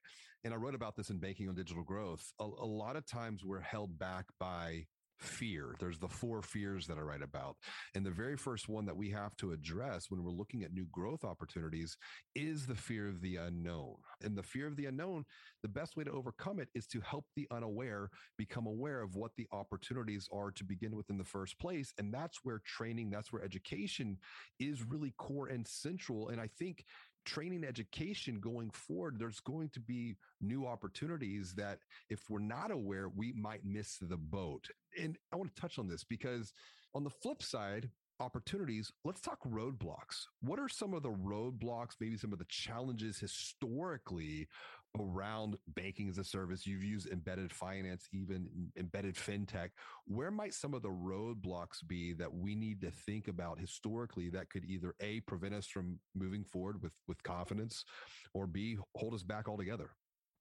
and 0.44 0.54
I 0.54 0.56
wrote 0.56 0.74
about 0.74 0.96
this 0.96 1.10
in 1.10 1.18
Banking 1.18 1.48
on 1.48 1.54
Digital 1.54 1.82
Growth, 1.82 2.32
a, 2.40 2.44
a 2.44 2.66
lot 2.66 2.96
of 2.96 3.06
times 3.06 3.44
we're 3.44 3.60
held 3.60 3.98
back 3.98 4.24
by 4.38 4.86
fear. 5.20 5.74
There's 5.78 5.98
the 5.98 6.08
four 6.08 6.42
fears 6.42 6.86
that 6.86 6.98
I 6.98 7.02
write 7.02 7.22
about. 7.22 7.56
And 7.94 8.04
the 8.04 8.10
very 8.10 8.36
first 8.36 8.68
one 8.68 8.86
that 8.86 8.96
we 8.96 9.10
have 9.10 9.36
to 9.36 9.52
address 9.52 10.06
when 10.10 10.22
we're 10.22 10.30
looking 10.30 10.62
at 10.62 10.72
new 10.72 10.86
growth 10.90 11.24
opportunities 11.24 11.96
is 12.34 12.66
the 12.66 12.74
fear 12.74 13.08
of 13.08 13.20
the 13.20 13.36
unknown. 13.36 13.96
And 14.22 14.36
the 14.36 14.42
fear 14.42 14.66
of 14.66 14.76
the 14.76 14.86
unknown, 14.86 15.24
the 15.62 15.68
best 15.68 15.96
way 15.96 16.04
to 16.04 16.10
overcome 16.10 16.58
it 16.58 16.68
is 16.74 16.86
to 16.88 17.00
help 17.00 17.26
the 17.36 17.46
unaware 17.50 18.10
become 18.38 18.66
aware 18.66 19.02
of 19.02 19.16
what 19.16 19.32
the 19.36 19.46
opportunities 19.52 20.28
are 20.32 20.50
to 20.52 20.64
begin 20.64 20.96
with 20.96 21.10
in 21.10 21.18
the 21.18 21.24
first 21.24 21.58
place. 21.58 21.92
And 21.98 22.12
that's 22.12 22.38
where 22.42 22.60
training, 22.64 23.10
that's 23.10 23.32
where 23.32 23.44
education 23.44 24.18
is 24.58 24.82
really 24.82 25.14
core 25.18 25.48
and 25.48 25.66
central. 25.66 26.28
And 26.28 26.40
I 26.40 26.48
think 26.58 26.84
training 27.24 27.64
education 27.64 28.40
going 28.40 28.70
forward, 28.70 29.18
there's 29.18 29.40
going 29.40 29.68
to 29.70 29.80
be 29.80 30.16
new 30.40 30.66
opportunities 30.66 31.54
that 31.54 31.78
if 32.08 32.28
we're 32.28 32.38
not 32.38 32.70
aware, 32.70 33.08
we 33.08 33.32
might 33.32 33.64
miss 33.64 33.98
the 34.00 34.16
boat. 34.16 34.68
And 35.00 35.16
I 35.32 35.36
want 35.36 35.54
to 35.54 35.60
touch 35.60 35.78
on 35.78 35.88
this 35.88 36.04
because 36.04 36.52
on 36.94 37.04
the 37.04 37.10
flip 37.10 37.42
side, 37.42 37.90
opportunities, 38.20 38.92
let's 39.04 39.20
talk 39.20 39.38
roadblocks. 39.44 40.26
What 40.42 40.58
are 40.58 40.68
some 40.68 40.94
of 40.94 41.02
the 41.02 41.10
roadblocks, 41.10 41.94
maybe 42.00 42.16
some 42.16 42.32
of 42.32 42.38
the 42.38 42.46
challenges 42.48 43.18
historically 43.18 44.46
around 44.98 45.56
banking 45.68 46.08
as 46.08 46.18
a 46.18 46.24
service? 46.24 46.66
You've 46.66 46.84
used 46.84 47.10
embedded 47.10 47.52
finance, 47.52 48.08
even 48.12 48.48
embedded 48.76 49.14
fintech. 49.14 49.70
Where 50.06 50.30
might 50.30 50.54
some 50.54 50.74
of 50.74 50.82
the 50.82 50.88
roadblocks 50.88 51.86
be 51.86 52.12
that 52.14 52.32
we 52.32 52.54
need 52.54 52.80
to 52.82 52.90
think 52.90 53.28
about 53.28 53.58
historically 53.58 54.30
that 54.30 54.50
could 54.50 54.64
either 54.64 54.94
A, 55.00 55.20
prevent 55.20 55.54
us 55.54 55.66
from 55.66 55.98
moving 56.14 56.44
forward 56.44 56.82
with, 56.82 56.92
with 57.06 57.22
confidence, 57.22 57.84
or 58.34 58.46
B, 58.46 58.78
hold 58.96 59.14
us 59.14 59.22
back 59.22 59.48
altogether? 59.48 59.90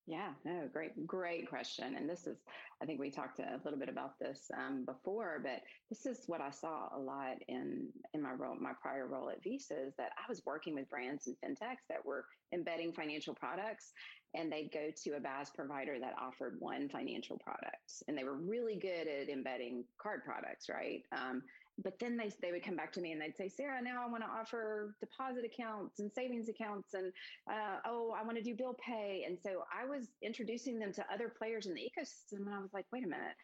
Yeah, 0.10 0.29
no, 0.44 0.68
great, 0.74 1.06
great 1.06 1.48
question. 1.48 1.96
And 1.96 2.10
this 2.10 2.25
is, 2.25 2.39
I 2.82 2.88
think 2.88 3.00
we 3.00 3.12
talked 3.12 3.38
a 3.38 3.62
little 3.63 3.77
bit 3.77 3.89
about 3.89 4.18
this 4.20 4.50
um, 4.58 4.84
before, 4.84 5.39
but 5.44 5.62
this 5.91 6.08
is 6.08 6.24
what 6.25 6.41
I 6.41 6.50
saw 6.50 6.89
a 6.96 6.98
lot 6.98 7.36
in 7.48 7.89
in 8.15 8.24
my 8.24 8.32
role, 8.32 8.56
my 8.60 8.72
prior 8.82 9.06
role 9.06 9.29
at 9.29 9.44
Visa, 9.44 9.75
is 9.79 9.94
that 10.00 10.13
I 10.18 10.27
was 10.27 10.41
working 10.48 10.74
with 10.74 10.89
brands 10.89 11.27
and 11.27 11.36
fintechs 11.46 11.86
that 11.89 12.03
were 12.03 12.25
embedding 12.51 12.91
financial 12.91 13.36
products, 13.36 13.94
and 14.33 14.51
they'd 14.51 14.71
go 14.71 14.89
to 15.03 15.12
a 15.12 15.19
BaaS 15.19 15.50
provider 15.50 16.00
that 16.00 16.13
offered 16.19 16.57
one 16.59 16.89
financial 16.89 17.38
product, 17.38 18.03
and 18.07 18.17
they 18.17 18.24
were 18.24 18.36
really 18.36 18.75
good 18.75 19.07
at 19.07 19.29
embedding 19.29 19.83
card 19.98 20.24
products, 20.24 20.69
right? 20.69 21.03
Um, 21.12 21.41
but 21.83 21.98
then 22.00 22.17
they 22.17 22.31
they 22.41 22.51
would 22.51 22.63
come 22.63 22.75
back 22.75 22.91
to 22.93 23.01
me 23.01 23.12
and 23.12 23.21
they'd 23.21 23.36
say, 23.38 23.48
Sarah, 23.48 23.81
now 23.81 24.03
I 24.05 24.09
want 24.09 24.24
to 24.24 24.29
offer 24.29 24.95
deposit 25.00 25.45
accounts 25.45 26.00
and 26.00 26.12
savings 26.12 26.50
accounts, 26.50 26.93
and 26.93 27.12
uh, 27.50 27.77
oh, 27.86 28.13
I 28.17 28.24
want 28.24 28.38
to 28.38 28.43
do 28.43 28.55
bill 28.55 28.75
pay. 28.86 29.24
And 29.25 29.38
so 29.41 29.63
I 29.74 29.86
was 29.86 30.07
introducing 30.21 30.79
them 30.79 30.93
to 30.93 31.05
other 31.13 31.29
players 31.29 31.67
in 31.67 31.74
the 31.74 31.81
ecosystem, 31.81 32.45
and 32.45 32.53
I 32.53 32.59
was 32.59 32.74
like, 32.74 32.86
wait 32.91 33.05
a 33.05 33.07
minute, 33.07 33.36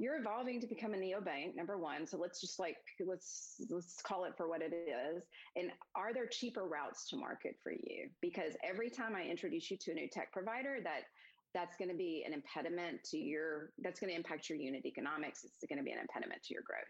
you're 0.00 0.18
evolving 0.18 0.60
to 0.62 0.66
become 0.66 0.94
a 0.94 0.96
neobank, 0.96 1.54
number 1.54 1.76
one. 1.76 2.06
So 2.06 2.16
let's 2.16 2.40
just 2.40 2.58
like 2.58 2.76
let's 3.06 3.60
let's 3.68 4.00
call 4.02 4.24
it 4.24 4.32
for 4.36 4.48
what 4.48 4.62
it 4.62 4.72
is. 4.72 5.22
And 5.56 5.70
are 5.94 6.14
there 6.14 6.26
cheaper 6.26 6.64
routes 6.64 7.08
to 7.10 7.16
market 7.16 7.56
for 7.62 7.72
you? 7.72 8.08
Because 8.20 8.54
every 8.64 8.90
time 8.90 9.14
I 9.14 9.22
introduce 9.22 9.70
you 9.70 9.76
to 9.76 9.92
a 9.92 9.94
new 9.94 10.08
tech 10.08 10.32
provider, 10.32 10.78
that 10.84 11.02
that's 11.52 11.76
going 11.76 11.90
to 11.90 11.96
be 11.96 12.24
an 12.26 12.32
impediment 12.32 13.04
to 13.10 13.18
your 13.18 13.70
that's 13.82 14.00
going 14.00 14.10
to 14.10 14.16
impact 14.16 14.48
your 14.48 14.56
unit 14.56 14.86
economics 14.86 15.42
it's 15.44 15.58
going 15.68 15.78
to 15.78 15.84
be 15.84 15.90
an 15.90 15.98
impediment 15.98 16.40
to 16.44 16.54
your 16.54 16.62
growth 16.64 16.86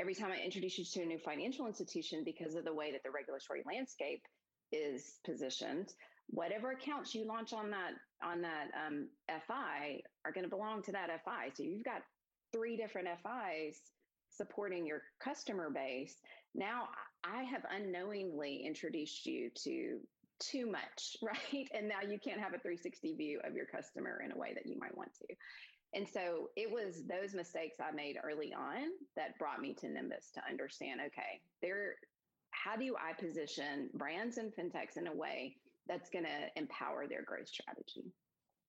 every 0.00 0.14
time 0.14 0.30
I 0.32 0.42
introduce 0.42 0.78
you 0.78 0.84
to 0.84 1.02
a 1.02 1.06
new 1.06 1.18
financial 1.18 1.66
institution, 1.66 2.22
because 2.24 2.54
of 2.54 2.64
the 2.64 2.74
way 2.74 2.92
that 2.92 3.02
the 3.02 3.10
regulatory 3.10 3.62
landscape 3.66 4.22
is 4.72 5.18
positioned, 5.24 5.92
whatever 6.28 6.70
accounts 6.70 7.14
you 7.14 7.26
launch 7.26 7.52
on 7.52 7.70
that 7.70 7.92
on 8.24 8.40
that 8.40 8.68
um, 8.86 9.08
FI 9.46 10.00
are 10.24 10.32
going 10.32 10.44
to 10.44 10.50
belong 10.50 10.82
to 10.82 10.92
that 10.92 11.08
FI. 11.24 11.50
So 11.54 11.62
you've 11.62 11.84
got 11.84 12.02
three 12.52 12.76
different 12.76 13.08
FIs 13.22 13.80
supporting 14.30 14.86
your 14.86 15.02
customer 15.22 15.70
base. 15.70 16.16
Now 16.54 16.88
I 17.24 17.42
have 17.44 17.62
unknowingly 17.70 18.64
introduced 18.66 19.26
you 19.26 19.50
to 19.64 19.98
too 20.38 20.70
much, 20.70 21.16
right? 21.22 21.68
And 21.74 21.88
now 21.88 22.00
you 22.08 22.18
can't 22.18 22.40
have 22.40 22.54
a 22.54 22.58
360 22.58 23.14
view 23.14 23.40
of 23.44 23.54
your 23.54 23.66
customer 23.66 24.22
in 24.24 24.32
a 24.32 24.36
way 24.36 24.52
that 24.54 24.66
you 24.66 24.78
might 24.78 24.96
want 24.96 25.14
to. 25.14 25.34
And 25.94 26.08
so 26.08 26.48
it 26.56 26.70
was 26.70 27.02
those 27.06 27.34
mistakes 27.34 27.76
I 27.78 27.94
made 27.94 28.16
early 28.22 28.54
on 28.54 28.88
that 29.14 29.38
brought 29.38 29.60
me 29.60 29.74
to 29.74 29.86
Nymbus 29.86 30.32
to 30.34 30.40
understand 30.48 31.00
okay, 31.06 31.42
there 31.60 31.96
how 32.50 32.76
do 32.76 32.94
I 32.96 33.12
position 33.20 33.90
brands 33.94 34.38
and 34.38 34.52
fintechs 34.54 34.96
in 34.96 35.06
a 35.06 35.14
way 35.14 35.56
that's 35.88 36.10
going 36.10 36.24
to 36.24 36.60
empower 36.60 37.06
their 37.08 37.22
growth 37.22 37.48
strategy? 37.48 38.12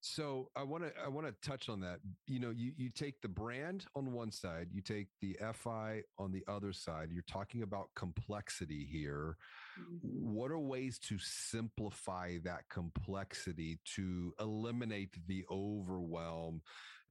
So 0.06 0.50
I 0.54 0.64
want 0.64 0.84
to 0.84 0.92
I 1.02 1.08
want 1.08 1.28
to 1.28 1.50
touch 1.50 1.70
on 1.70 1.80
that. 1.80 2.00
You 2.28 2.42
know, 2.42 2.50
you 2.50 2.74
you 2.76 2.90
take 2.90 3.22
the 3.22 3.30
brand 3.30 3.86
on 3.96 4.12
one 4.12 4.32
side, 4.32 4.68
you 4.70 4.82
take 4.82 5.08
the 5.22 5.38
FI 5.54 6.04
on 6.20 6.34
the 6.34 6.44
other 6.46 6.74
side. 6.74 7.08
You're 7.10 7.24
talking 7.26 7.62
about 7.64 7.88
complexity 7.96 8.86
here. 8.92 9.38
Mm-hmm. 9.80 10.34
What 10.34 10.52
are 10.52 10.60
ways 10.60 11.00
to 11.08 11.18
simplify 11.20 12.38
that 12.44 12.68
complexity 12.70 13.80
to 13.96 14.34
eliminate 14.42 15.16
the 15.26 15.46
overwhelm 15.50 16.62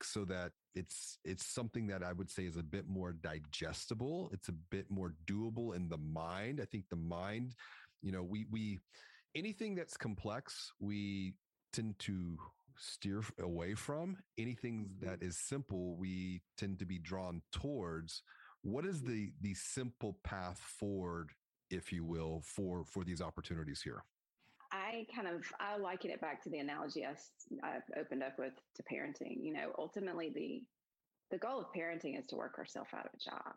so 0.02 0.26
that 0.26 0.52
it's 0.74 1.16
it's 1.24 1.46
something 1.46 1.86
that 1.86 2.02
I 2.02 2.12
would 2.12 2.30
say 2.30 2.44
is 2.44 2.58
a 2.58 2.62
bit 2.62 2.86
more 2.86 3.14
digestible. 3.14 4.28
It's 4.34 4.48
a 4.48 4.54
bit 4.70 4.90
more 4.90 5.14
doable 5.24 5.74
in 5.74 5.88
the 5.88 5.96
mind. 5.96 6.60
I 6.60 6.66
think 6.66 6.84
the 6.90 6.96
mind, 6.96 7.54
you 8.02 8.12
know, 8.12 8.22
we 8.22 8.44
we 8.50 8.80
anything 9.34 9.76
that's 9.76 9.96
complex, 9.96 10.72
we 10.78 11.32
tend 11.72 11.98
to 12.00 12.36
steer 12.76 13.22
away 13.40 13.74
from. 13.74 14.16
Anything 14.38 14.90
that 15.00 15.20
mm-hmm. 15.20 15.26
simple, 15.38 15.96
we 15.96 16.42
tend 16.56 16.78
to 16.80 16.84
be 16.84 16.98
drawn 16.98 17.42
towards. 17.52 18.22
What 18.62 18.84
is 18.84 19.02
the 19.02 19.32
the 19.40 19.54
simple 19.54 20.18
path 20.24 20.58
forward, 20.58 21.30
if 21.70 21.92
you 21.92 22.04
will, 22.04 22.42
for 22.44 22.84
for 22.84 23.04
these 23.04 23.20
opportunities 23.20 23.82
here? 23.82 24.04
I 24.72 25.06
kind 25.14 25.28
of 25.28 25.42
I 25.60 25.76
liken 25.76 26.10
it 26.10 26.20
back 26.20 26.42
to 26.44 26.50
the 26.50 26.58
analogy 26.58 27.04
I, 27.04 27.14
I've 27.62 27.82
opened 28.00 28.22
up 28.22 28.38
with 28.38 28.54
to 28.76 28.82
parenting. 28.82 29.36
You 29.42 29.52
know, 29.52 29.72
ultimately 29.78 30.30
the 30.34 30.62
the 31.30 31.38
goal 31.38 31.60
of 31.60 31.66
parenting 31.76 32.18
is 32.18 32.26
to 32.26 32.36
work 32.36 32.58
ourselves 32.58 32.90
out 32.94 33.06
of 33.06 33.12
a 33.14 33.30
job, 33.30 33.54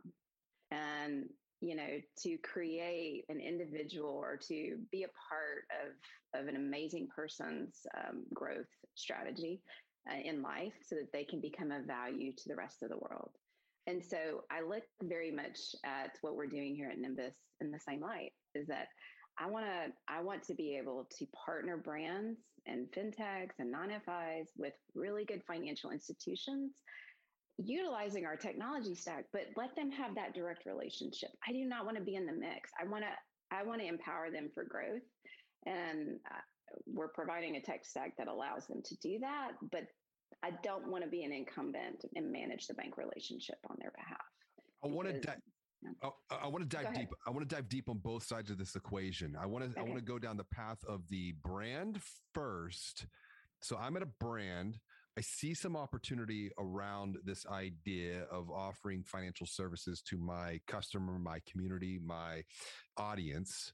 and 0.72 1.30
you 1.62 1.76
know 1.76 2.00
to 2.24 2.38
create 2.38 3.26
an 3.30 3.40
individual 3.40 4.10
or 4.10 4.38
to 4.38 4.78
be 4.92 5.04
a 5.04 5.16
part 5.30 5.66
of 5.84 6.40
of 6.40 6.48
an 6.48 6.56
amazing 6.56 7.08
person's 7.16 7.86
um, 7.98 8.24
growth 8.34 8.68
strategy 8.96 9.62
uh, 10.10 10.20
in 10.24 10.42
life, 10.42 10.74
so 10.86 10.96
that 10.96 11.12
they 11.12 11.24
can 11.24 11.40
become 11.40 11.72
a 11.72 11.82
value 11.82 12.32
to 12.36 12.50
the 12.50 12.56
rest 12.56 12.84
of 12.84 12.90
the 12.90 12.98
world. 12.98 13.32
And 13.88 14.04
so 14.04 14.44
I 14.52 14.62
look 14.62 14.84
very 15.04 15.32
much 15.32 15.60
at 15.86 16.18
what 16.22 16.36
we're 16.36 16.48
doing 16.48 16.76
here 16.76 16.90
at 16.90 16.98
Nymbus 16.98 17.36
in 17.62 17.72
the 17.72 17.80
same 17.80 18.02
light. 18.02 18.34
Is 18.54 18.68
that 18.68 18.88
I 19.38 19.48
want 19.48 19.66
to 19.66 20.14
I 20.14 20.22
want 20.22 20.44
to 20.44 20.56
be 20.56 20.78
able 20.78 21.08
to 21.18 21.26
partner 21.46 21.78
brands 21.78 22.40
and 22.68 22.88
fintechs 22.92 23.60
and 23.60 23.72
non-FIs 23.72 24.50
with 24.58 24.74
really 24.96 25.26
good 25.26 25.44
financial 25.48 25.92
institutions 25.92 26.72
utilizing 27.58 28.26
our 28.26 28.36
technology 28.36 28.96
stack 28.96 29.26
but 29.32 29.44
let 29.56 29.76
them 29.76 29.90
have 29.92 30.16
that 30.16 30.34
direct 30.34 30.66
relationship. 30.66 31.30
I 31.48 31.52
do 31.52 31.66
not 31.66 31.86
want 31.86 31.98
to 31.98 32.04
be 32.04 32.16
in 32.16 32.26
the 32.26 32.34
mix. 32.34 32.70
I 32.80 32.86
want 32.86 33.04
to 33.04 33.56
I 33.56 33.64
want 33.64 33.82
to 33.82 33.88
empower 33.88 34.32
them 34.32 34.50
for 34.54 34.64
growth 34.64 35.04
and 35.66 36.20
uh, 36.32 36.40
we're 36.86 37.10
providing 37.10 37.56
a 37.56 37.62
tech 37.62 37.86
stack 37.86 38.18
that 38.18 38.28
allows 38.28 38.68
them 38.68 38.82
to 38.84 38.96
do 38.98 39.20
that 39.20 39.52
but 39.72 39.84
I 40.44 40.52
don't 40.64 40.90
want 40.90 41.04
to 41.04 41.10
be 41.10 41.24
an 41.24 41.32
incumbent 41.32 42.06
and 42.16 42.32
manage 42.32 42.68
the 42.68 42.74
bank 42.74 42.98
relationship 42.98 43.58
on 43.70 43.78
their 43.80 43.92
behalf. 43.92 44.22
I 44.84 44.88
want 44.88 45.08
to 45.08 45.20
di- 45.20 45.36
Oh, 46.02 46.16
I, 46.32 46.36
I 46.44 46.48
want 46.48 46.70
to 46.70 46.78
dive 46.78 46.94
deep. 46.94 47.10
I 47.28 47.30
want 47.30 47.48
to 47.48 47.56
dive 47.56 47.70
deep 47.70 47.90
on 47.90 47.98
both 47.98 48.24
sides 48.24 48.50
of 48.50 48.58
this 48.58 48.76
equation. 48.76 49.36
I 49.40 49.46
want 49.46 49.66
to 49.66 49.72
okay. 49.72 49.80
I 49.80 49.84
want 49.84 49.98
to 49.98 50.04
go 50.04 50.18
down 50.18 50.38
the 50.38 50.46
path 50.46 50.80
of 50.88 51.08
the 51.10 51.34
brand 51.44 52.00
first. 52.34 53.06
So 53.62 53.78
I'm 53.78 53.96
at 53.96 54.04
a 54.04 54.08
brand. 54.20 54.80
I 55.18 55.22
see 55.22 55.54
some 55.54 55.78
opportunity 55.78 56.52
around 56.58 57.18
this 57.24 57.46
idea 57.46 58.24
of 58.32 58.52
offering 58.52 59.04
financial 59.04 59.48
services 59.48 60.02
to 60.10 60.18
my 60.18 60.60
customer, 60.68 61.18
my 61.18 61.40
community, 61.50 62.00
my 62.04 62.44
audience. 62.98 63.72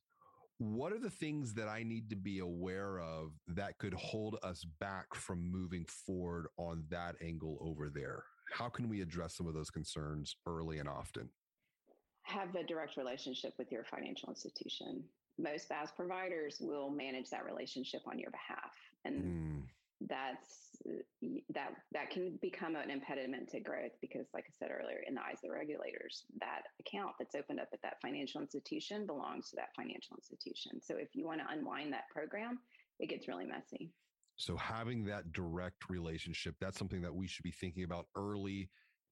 What 0.60 0.94
are 0.94 1.00
the 1.00 1.10
things 1.10 1.56
that 1.56 1.68
I 1.68 1.82
need 1.82 2.12
to 2.12 2.16
be 2.16 2.40
aware 2.40 3.00
of 3.00 3.32
that 3.48 3.80
could 3.80 3.96
hold 3.96 4.38
us 4.44 4.64
back 4.80 5.16
from 5.16 5.52
moving 5.52 5.86
forward 5.86 6.48
on 6.58 6.84
that 6.90 7.16
angle 7.24 7.58
over 7.60 7.90
there? 7.90 8.24
How 8.54 8.70
can 8.70 8.88
we 8.88 9.02
address 9.02 9.36
some 9.36 9.48
of 9.48 9.56
those 9.56 9.72
concerns 9.72 10.36
early 10.46 10.78
and 10.78 10.88
often? 10.88 11.30
have 12.24 12.56
a 12.56 12.64
direct 12.64 12.98
relationship 12.98 13.54
with 13.58 13.72
your 13.72 13.84
financial 13.84 14.30
institution. 14.30 15.04
Most 15.38 15.70
BaaS 15.70 15.92
providers 15.96 16.58
will 16.60 16.90
manage 16.90 17.30
that 17.30 17.46
relationship 17.46 18.02
on 18.06 18.20
your 18.20 18.32
behalf. 18.32 18.74
And 19.06 19.24
mm. 19.24 19.62
That's 20.08 20.82
that 21.50 21.74
that 21.94 22.10
can 22.10 22.40
become 22.42 22.76
an 22.76 22.90
impediment 22.90 23.50
to 23.50 23.60
growth 23.60 23.92
because 24.02 24.26
like 24.34 24.46
I 24.48 24.54
said 24.58 24.72
earlier, 24.72 25.04
in 25.08 25.14
the 25.14 25.22
eyes 25.22 25.38
of 25.44 25.50
the 25.50 25.52
regulators, 25.52 26.24
that 26.40 26.64
account 26.80 27.14
that's 27.20 27.36
opened 27.36 27.60
up 27.60 27.70
at 27.74 27.82
that 27.84 28.02
financial 28.02 28.42
institution 28.42 29.06
belongs 29.06 29.50
to 29.50 29.56
that 29.58 29.70
financial 29.76 30.18
institution. 30.18 30.82
So 30.82 30.96
if 30.98 31.10
you 31.14 31.26
want 31.26 31.40
to 31.42 31.46
unwind 31.52 31.94
that 31.94 32.10
program, 32.14 32.60
it 33.00 33.10
gets 33.10 33.28
really 33.28 33.46
messy. 33.46 33.92
So 34.38 34.56
having 34.58 35.06
that 35.06 35.32
direct 35.34 35.90
relationship, 35.90 36.56
that's 36.60 36.80
something 36.80 37.02
that 37.04 37.14
we 37.14 37.28
should 37.28 37.44
be 37.44 37.52
thinking 37.52 37.84
about 37.84 38.08
early 38.16 38.70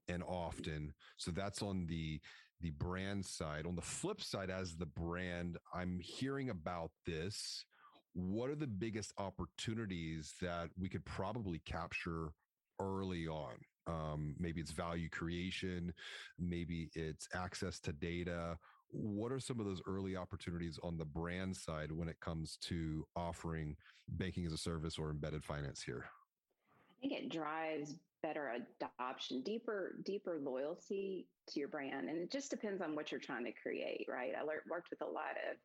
and 0.07 0.23
often. 0.23 0.93
So 1.17 1.31
that's 1.31 1.61
on 1.61 1.85
the 1.87 2.19
the 2.61 2.71
brand 2.71 3.25
side. 3.25 3.65
On 3.65 3.75
the 3.75 3.81
flip 3.81 4.21
side, 4.21 4.49
as 4.49 4.75
the 4.75 4.85
brand, 4.85 5.57
I'm 5.73 5.99
hearing 6.01 6.49
about 6.49 6.91
this. 7.05 7.63
What 8.13 8.49
are 8.49 8.55
the 8.55 8.67
biggest 8.67 9.13
opportunities 9.17 10.33
that 10.41 10.69
we 10.77 10.89
could 10.89 11.05
probably 11.05 11.59
capture 11.59 12.33
early 12.79 13.27
on? 13.27 13.53
Um, 13.87 14.35
maybe 14.39 14.61
it's 14.61 14.71
value 14.71 15.09
creation, 15.09 15.93
maybe 16.37 16.89
it's 16.93 17.27
access 17.33 17.79
to 17.81 17.93
data. 17.93 18.57
What 18.91 19.31
are 19.31 19.39
some 19.39 19.59
of 19.59 19.65
those 19.65 19.81
early 19.87 20.15
opportunities 20.15 20.79
on 20.83 20.97
the 20.97 21.05
brand 21.05 21.55
side 21.55 21.91
when 21.91 22.07
it 22.07 22.19
comes 22.19 22.57
to 22.63 23.05
offering 23.15 23.75
banking 24.07 24.45
as 24.45 24.53
a 24.53 24.57
service 24.57 24.97
or 24.97 25.09
embedded 25.09 25.43
finance 25.43 25.81
here? 25.81 26.05
I 26.89 27.01
think 27.01 27.13
it 27.13 27.29
drives 27.29 27.95
better 28.21 28.51
adoption, 28.81 29.41
deeper, 29.41 29.95
deeper 30.03 30.37
loyalty 30.41 31.27
to 31.47 31.59
your 31.59 31.69
brand. 31.69 32.09
And 32.09 32.17
it 32.17 32.31
just 32.31 32.49
depends 32.49 32.81
on 32.81 32.95
what 32.95 33.11
you're 33.11 33.21
trying 33.21 33.45
to 33.45 33.51
create, 33.51 34.07
right? 34.09 34.33
I 34.37 34.43
worked 34.43 34.89
with 34.89 35.01
a 35.01 35.05
lot 35.05 35.37
of 35.49 35.57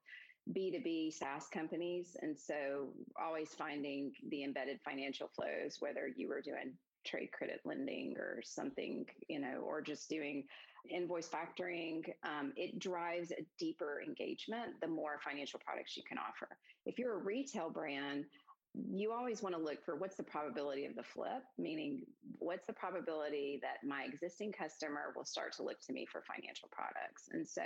B2B 0.53 1.13
SaaS 1.13 1.49
companies. 1.49 2.17
And 2.21 2.39
so 2.39 2.89
always 3.21 3.51
finding 3.55 4.13
the 4.29 4.45
embedded 4.45 4.81
financial 4.85 5.29
flows, 5.29 5.77
whether 5.81 6.09
you 6.09 6.29
were 6.29 6.43
doing 6.43 6.73
trade 7.07 7.31
credit 7.33 7.61
lending 7.65 8.17
or 8.19 8.41
something, 8.43 9.07
you 9.29 9.41
know, 9.41 9.63
or 9.65 9.81
just 9.81 10.09
doing 10.09 10.45
invoice 10.91 11.29
factoring, 11.29 12.03
um, 12.25 12.53
it 12.57 12.79
drives 12.79 13.31
a 13.31 13.45
deeper 13.59 14.03
engagement 14.07 14.73
the 14.81 14.87
more 14.87 15.19
financial 15.25 15.61
products 15.65 15.97
you 15.97 16.03
can 16.07 16.19
offer. 16.19 16.49
If 16.85 16.99
you're 16.99 17.15
a 17.15 17.23
retail 17.23 17.71
brand, 17.71 18.27
you 18.75 19.13
always 19.13 19.41
want 19.41 19.55
to 19.55 19.61
look 19.61 19.85
for 19.85 19.97
what's 19.97 20.17
the 20.17 20.25
probability 20.25 20.85
of 20.85 20.97
the 20.97 21.03
flip, 21.03 21.45
meaning 21.57 22.03
what's 22.39 22.67
the 22.67 22.73
probability 22.73 23.61
that 23.63 23.89
my 23.89 24.05
existing 24.05 24.53
customer 24.53 25.13
will 25.15 25.25
start 25.25 25.53
to 25.53 25.63
look 25.63 25.81
to 25.87 25.93
me 25.93 26.07
for 26.11 26.23
financial 26.23 26.69
products. 26.73 27.29
And 27.33 27.47
so 27.47 27.63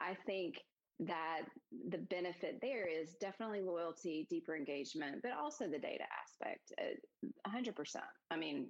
I 0.00 0.16
think 0.26 0.62
that 1.00 1.42
the 1.90 1.98
benefit 1.98 2.58
there 2.60 2.86
is 2.88 3.14
definitely 3.20 3.60
loyalty, 3.60 4.26
deeper 4.28 4.56
engagement, 4.56 5.22
but 5.22 5.32
also 5.32 5.68
the 5.68 5.78
data 5.78 6.04
aspect. 6.22 6.72
Uh, 6.80 7.28
100%. 7.48 7.96
I 8.30 8.36
mean, 8.36 8.68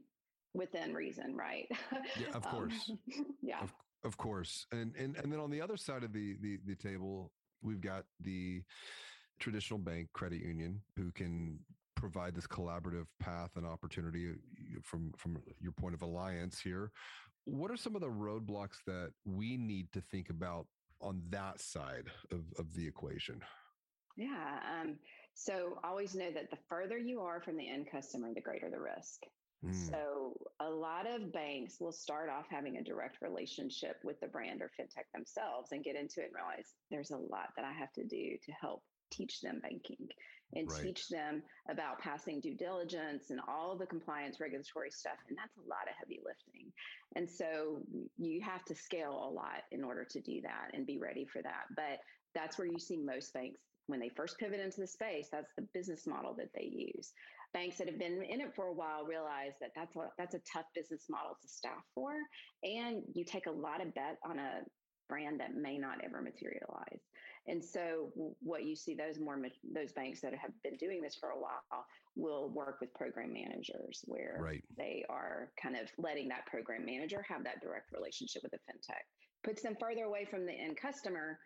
within 0.55 0.93
reason, 0.93 1.35
right? 1.35 1.67
Yeah, 2.19 2.29
of 2.35 2.47
um, 2.47 2.53
course. 2.53 2.91
um, 2.91 3.27
yeah. 3.43 3.61
Of, 3.61 3.73
of, 4.05 4.17
course. 4.17 4.67
And, 4.73 4.95
and 4.97 5.17
and 5.17 5.33
then 5.33 5.41
on 5.41 5.51
the 5.51 5.61
other 5.61 5.77
side 5.77 6.05
of 6.05 6.13
the, 6.13 6.37
the 6.41 6.59
the 6.67 6.75
table, 6.75 7.33
we've 7.63 7.81
got 7.81 8.05
the 8.21 8.63
traditional 9.39 9.79
bank 9.79 10.09
credit 10.13 10.41
union 10.41 10.81
who 10.97 11.11
can 11.13 11.59
provide 11.97 12.35
this 12.35 12.47
collaborative 12.47 13.07
path 13.19 13.51
and 13.57 13.67
opportunity 13.67 14.31
uh, 14.31 14.81
from 14.83 15.13
from 15.17 15.39
your 15.61 15.73
point 15.73 15.95
of 15.95 16.03
alliance 16.03 16.61
here 16.61 16.93
what 17.45 17.71
are 17.71 17.77
some 17.77 17.95
of 17.95 18.01
the 18.01 18.09
roadblocks 18.09 18.77
that 18.87 19.11
we 19.25 19.57
need 19.57 19.91
to 19.93 20.01
think 20.01 20.29
about 20.29 20.67
on 21.01 21.23
that 21.31 21.61
side 21.61 22.07
of, 22.31 22.41
of 22.59 22.75
the 22.75 22.87
equation 22.87 23.41
yeah 24.17 24.61
um, 24.81 24.97
so 25.35 25.79
always 25.85 26.15
know 26.15 26.31
that 26.33 26.51
the 26.51 26.59
further 26.69 26.99
you 26.99 27.21
are 27.21 27.41
from 27.41 27.57
the 27.57 27.69
end 27.69 27.87
customer 27.91 28.29
the 28.35 28.41
greater 28.41 28.71
the 28.71 28.81
risk 28.81 29.23
mm. 29.65 29.91
so 29.91 30.37
a 30.61 30.69
lot 30.69 31.07
of 31.07 31.33
banks 31.33 31.77
will 31.81 31.93
start 31.93 32.29
off 32.29 32.47
having 32.51 32.77
a 32.77 32.83
direct 32.83 33.23
relationship 33.23 33.97
with 34.03 34.19
the 34.21 34.27
brand 34.27 34.61
or 34.61 34.71
fintech 34.79 35.07
themselves 35.15 35.71
and 35.73 35.85
get 35.85 35.97
into 35.97 36.21
it 36.21 36.27
and 36.27 36.35
realize 36.35 36.75
there's 36.91 37.11
a 37.11 37.17
lot 37.17 37.51
that 37.57 37.65
i 37.65 37.73
have 37.73 37.93
to 37.93 38.05
do 38.05 38.37
to 38.45 38.53
help 38.61 38.83
teach 39.11 39.41
them 39.41 39.61
banking 39.63 40.09
and 40.55 40.71
right. 40.71 40.83
teach 40.83 41.09
them 41.09 41.43
about 41.69 41.99
passing 42.01 42.41
due 42.41 42.55
diligence 42.55 43.31
and 43.31 43.41
all 43.47 43.77
the 43.77 43.87
compliance 43.87 44.41
regulatory 44.41 44.91
stuff. 44.91 45.19
And 45.29 45.37
that's 45.37 45.57
a 45.59 45.69
lot 45.69 45.89
of 45.89 45.95
heavy 45.99 46.21
lifting. 46.25 46.73
And 47.17 47.29
so 47.29 47.83
you 48.17 48.41
have 48.41 48.65
to 48.67 48.75
scale 48.75 49.29
a 49.29 49.31
lot 49.31 49.65
in 49.73 49.85
order 49.85 50.05
to 50.05 50.21
do 50.21 50.41
that 50.43 50.71
and 50.73 50.87
be 50.87 50.99
ready 50.99 51.27
for 51.27 51.43
that. 51.43 51.65
But 51.77 52.01
that's 52.35 52.59
where 52.59 52.67
you 52.67 52.79
see 52.79 52.97
most 52.97 53.33
banks 53.35 53.59
when 53.89 54.01
they 54.01 54.11
first 54.11 54.39
pivot 54.39 54.61
into 54.61 54.81
the 54.81 54.87
space, 54.87 55.29
that's 55.33 55.53
the 55.57 55.67
business 55.75 56.07
model 56.07 56.35
that 56.35 56.51
they 56.55 56.71
use. 56.71 57.13
Banks 57.55 57.79
that 57.79 57.89
have 57.89 57.99
been 57.99 58.23
in 58.23 58.41
it 58.41 58.55
for 58.55 58.67
a 58.67 58.73
while 58.73 59.05
realize 59.05 59.53
that 59.61 59.71
that's 59.75 59.97
a, 59.97 60.11
that's 60.19 60.35
a 60.35 60.41
tough 60.41 60.67
business 60.75 61.07
model 61.09 61.37
to 61.41 61.49
staff 61.49 61.83
for. 61.95 62.13
And 62.63 63.03
you 63.15 63.25
take 63.25 63.47
a 63.47 63.51
lot 63.51 63.81
of 63.81 63.95
bet 63.95 64.19
on 64.23 64.39
a 64.39 64.61
brand 65.09 65.41
that 65.41 65.55
may 65.55 65.79
not 65.79 66.05
ever 66.05 66.21
materialize. 66.21 67.01
And 67.47 67.65
so 67.65 68.13
what 68.41 68.65
you 68.65 68.77
see 68.77 68.95
those 68.95 69.19
more 69.19 69.39
those 69.75 69.93
banks 69.93 70.21
that 70.21 70.35
have 70.35 70.51
been 70.63 70.77
doing 70.77 71.01
this 71.01 71.17
for 71.19 71.31
a 71.31 71.39
while 71.39 71.87
will 72.15 72.51
work 72.51 72.79
with 72.81 72.93
program 72.95 73.33
managers 73.33 74.05
where 74.05 74.39
right. 74.41 74.63
they 74.77 75.05
are 75.09 75.51
kind 75.61 75.77
of 75.77 75.89
letting 75.97 76.29
that 76.29 76.47
program 76.47 76.85
manager 76.85 77.25
have 77.27 77.45
that 77.45 77.61
direct 77.63 77.93
relationship 77.93 78.43
with 78.43 78.53
the 78.53 78.59
fintech. 78.59 79.03
Puts 79.45 79.63
them 79.63 79.77
further 79.81 80.05
away 80.05 80.27
from 80.29 80.45
the 80.45 80.53
end 80.53 80.77
customer, 80.77 81.39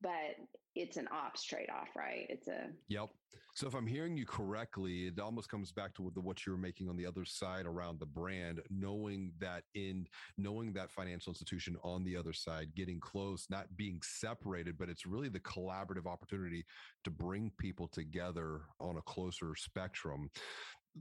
but 0.00 0.36
it's 0.74 0.96
an 0.96 1.08
ops 1.12 1.44
trade 1.44 1.68
off, 1.70 1.88
right? 1.96 2.26
It's 2.28 2.48
a 2.48 2.68
Yep. 2.88 3.10
So 3.54 3.66
if 3.66 3.74
I'm 3.74 3.88
hearing 3.88 4.16
you 4.16 4.24
correctly, 4.24 5.08
it 5.08 5.18
almost 5.18 5.48
comes 5.48 5.72
back 5.72 5.92
to 5.94 6.02
what 6.02 6.46
you 6.46 6.52
were 6.52 6.58
making 6.58 6.88
on 6.88 6.96
the 6.96 7.04
other 7.04 7.24
side 7.24 7.66
around 7.66 7.98
the 7.98 8.06
brand, 8.06 8.60
knowing 8.70 9.32
that 9.40 9.64
in 9.74 10.06
knowing 10.36 10.72
that 10.74 10.92
financial 10.92 11.32
institution 11.32 11.76
on 11.82 12.04
the 12.04 12.16
other 12.16 12.32
side, 12.32 12.68
getting 12.76 13.00
close, 13.00 13.46
not 13.50 13.76
being 13.76 14.00
separated, 14.04 14.78
but 14.78 14.88
it's 14.88 15.06
really 15.06 15.28
the 15.28 15.40
collaborative 15.40 16.06
opportunity 16.06 16.64
to 17.02 17.10
bring 17.10 17.50
people 17.58 17.88
together 17.88 18.60
on 18.78 18.96
a 18.96 19.02
closer 19.02 19.56
spectrum 19.56 20.30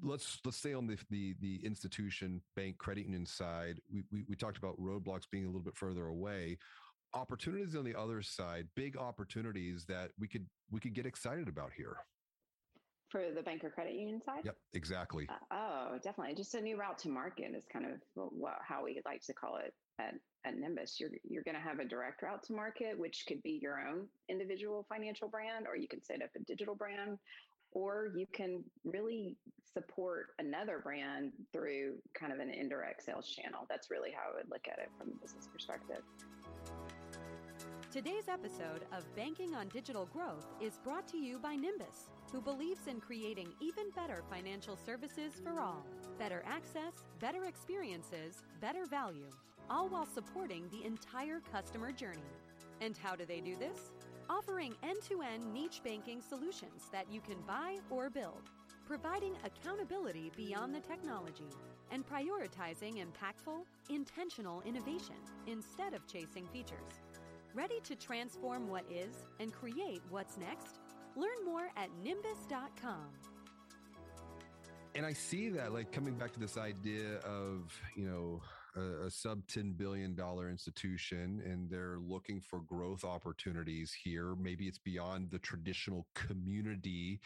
let's 0.04 0.40
let's 0.46 0.58
stay 0.58 0.74
on 0.74 0.86
the 0.86 0.98
the 1.10 1.36
the 1.42 1.60
institution 1.66 2.42
bank 2.56 2.78
credit 2.78 3.06
union 3.06 3.26
side 3.26 3.80
we, 3.92 4.04
we 4.12 4.24
we 4.30 4.36
talked 4.36 4.58
about 4.58 4.80
roadblocks 4.80 5.24
being 5.32 5.46
a 5.46 5.48
little 5.48 5.62
bit 5.62 5.76
further 5.76 6.08
away 6.08 6.58
opportunities 7.14 7.76
on 7.76 7.84
the 7.84 7.96
other 7.96 8.22
side, 8.22 8.68
big 8.76 8.98
opportunities 8.98 9.86
that 9.86 10.12
we 10.20 10.28
could 10.28 10.46
we 10.72 10.80
could 10.80 10.94
get 10.94 11.06
excited 11.06 11.48
about 11.48 11.72
here. 11.76 11.98
For 13.10 13.22
the 13.34 13.42
banker 13.42 13.70
credit 13.70 13.94
union 13.94 14.22
side? 14.22 14.42
Yep, 14.44 14.58
exactly. 14.74 15.30
Uh, 15.30 15.56
oh, 15.56 15.98
definitely. 16.04 16.36
Just 16.36 16.56
a 16.56 16.62
new 16.62 16.78
route 16.78 16.98
to 17.00 17.10
market 17.10 17.54
is 17.56 17.64
kind 17.72 17.86
of 17.86 18.02
what, 18.16 18.58
how 18.62 18.84
we 18.84 19.00
like 19.06 19.22
to 19.22 19.34
call 19.34 19.58
it 19.58 19.74
at, 19.98 20.16
at 20.44 20.58
Nymbus. 20.58 21.00
You're 21.00 21.12
you're 21.24 21.44
going 21.44 21.56
to 21.56 21.62
have 21.62 21.80
a 21.80 21.86
direct 21.86 22.22
route 22.22 22.44
to 22.44 22.54
market, 22.54 23.00
which 23.00 23.24
could 23.26 23.42
be 23.44 23.60
your 23.62 23.80
own 23.80 24.08
individual 24.28 24.86
financial 24.90 25.30
brand, 25.30 25.68
or 25.68 25.78
you 25.78 25.88
can 25.88 26.04
set 26.04 26.22
up 26.22 26.32
a 26.36 26.40
digital 26.40 26.76
brand, 26.76 27.18
or 27.72 28.12
you 28.14 28.26
can 28.34 28.62
really 28.84 29.38
support 29.74 30.28
another 30.40 30.80
brand 30.80 31.32
through 31.54 31.96
kind 32.14 32.34
of 32.34 32.40
an 32.40 32.50
indirect 32.50 33.04
sales 33.04 33.28
channel. 33.30 33.66
That's 33.70 33.90
really 33.90 34.12
how 34.12 34.34
I 34.34 34.36
would 34.36 34.50
look 34.50 34.68
at 34.70 34.80
it 34.80 34.90
from 34.98 35.10
a 35.10 35.22
business 35.22 35.48
perspective. 35.52 36.04
Today's 37.90 38.28
episode 38.28 38.84
of 38.92 39.16
Banking 39.16 39.56
on 39.56 39.70
Digital 39.70 40.08
Growth 40.08 40.46
is 40.62 40.78
brought 40.84 41.08
to 41.08 41.18
you 41.18 41.40
by 41.40 41.56
Nymbus, 41.56 42.10
who 42.34 42.42
believes 42.42 42.86
in 42.86 43.00
creating 43.00 43.48
even 43.62 43.92
better 43.96 44.24
financial 44.30 44.76
services 44.76 45.40
for 45.42 45.62
all. 45.62 45.86
Better 46.20 46.44
access, 46.46 47.06
better 47.22 47.46
experiences, 47.46 48.44
better 48.60 48.86
value, 48.86 49.30
all 49.70 49.88
while 49.88 50.06
supporting 50.06 50.70
the 50.70 50.86
entire 50.86 51.40
customer 51.50 51.94
journey. 51.94 52.20
And 52.82 52.98
how 52.98 53.16
do 53.16 53.26
they 53.26 53.40
do 53.40 53.56
this? 53.56 53.94
Offering 54.30 54.76
end 54.84 55.02
to 55.08 55.22
end 55.22 55.54
niche 55.54 55.80
banking 55.82 56.22
solutions 56.22 56.90
that 56.92 57.10
you 57.10 57.22
can 57.22 57.40
buy 57.48 57.78
or 57.90 58.10
build, 58.10 58.50
providing 58.86 59.38
accountability 59.46 60.30
beyond 60.36 60.76
the 60.76 60.82
technology, 60.82 61.50
and 61.92 62.04
prioritizing 62.06 63.02
impactful, 63.02 63.64
intentional 63.90 64.62
innovation 64.66 65.16
instead 65.48 65.94
of 65.94 66.06
chasing 66.06 66.46
features. 66.48 67.07
Ready 67.54 67.80
to 67.84 67.96
transform 67.96 68.68
what 68.68 68.86
is 68.92 69.24
and 69.40 69.52
create 69.52 70.02
what's 70.10 70.38
next? 70.38 70.80
Learn 71.16 71.46
more 71.46 71.70
at 71.76 71.90
nymbus.com. 72.04 73.08
And 74.96 75.06
I 75.06 75.14
see 75.14 75.50
that 75.50 75.74
like 75.74 75.92
coming 75.92 76.16
back 76.16 76.34
to 76.34 76.40
this 76.40 76.58
idea 76.58 77.18
of, 77.18 77.80
you 77.96 78.06
know, 78.06 78.42
a, 78.78 79.06
a 79.08 79.12
sub 79.12 79.46
$10 79.48 79.78
billion 79.78 80.18
institution 80.50 81.42
and 81.46 81.70
they're 81.70 81.98
looking 82.00 82.42
for 82.42 82.62
growth 82.62 83.04
opportunities 83.04 83.94
here. 83.94 84.36
Maybe 84.36 84.68
it's 84.68 84.78
beyond 84.78 85.32
the 85.32 85.40
traditional 85.40 86.08
community 86.14 87.20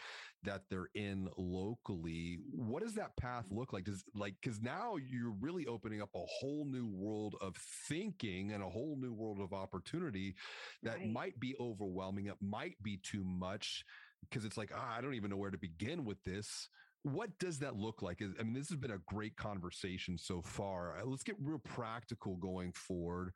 that 0.43 0.63
they're 0.69 0.89
in 0.95 1.29
locally. 1.37 2.39
What 2.51 2.83
does 2.83 2.95
that 2.95 3.15
path 3.17 3.45
look 3.51 3.73
like? 3.73 3.83
Does 3.83 4.03
like, 4.15 4.35
cause 4.43 4.59
now 4.61 4.95
you're 4.95 5.35
really 5.39 5.67
opening 5.67 6.01
up 6.01 6.09
a 6.15 6.25
whole 6.25 6.65
new 6.65 6.87
world 6.87 7.35
of 7.41 7.55
thinking 7.87 8.51
and 8.53 8.63
a 8.63 8.69
whole 8.69 8.97
new 8.99 9.13
world 9.13 9.39
of 9.39 9.53
opportunity 9.53 10.35
that 10.83 10.97
right. 10.97 11.11
might 11.11 11.39
be 11.39 11.55
overwhelming. 11.59 12.27
It 12.27 12.37
might 12.41 12.81
be 12.81 12.97
too 13.03 13.23
much 13.23 13.85
because 14.29 14.45
it's 14.45 14.57
like, 14.57 14.71
ah, 14.75 14.95
I 14.97 15.01
don't 15.01 15.15
even 15.15 15.29
know 15.29 15.37
where 15.37 15.51
to 15.51 15.57
begin 15.57 16.05
with 16.05 16.23
this 16.23 16.69
what 17.03 17.37
does 17.39 17.59
that 17.59 17.75
look 17.75 18.01
like? 18.01 18.21
I 18.21 18.43
mean, 18.43 18.53
this 18.53 18.69
has 18.69 18.77
been 18.77 18.91
a 18.91 18.99
great 19.07 19.35
conversation 19.35 20.17
so 20.17 20.41
far. 20.41 20.97
Uh, 20.97 21.05
let's 21.05 21.23
get 21.23 21.35
real 21.41 21.59
practical 21.59 22.35
going 22.35 22.71
forward. 22.73 23.31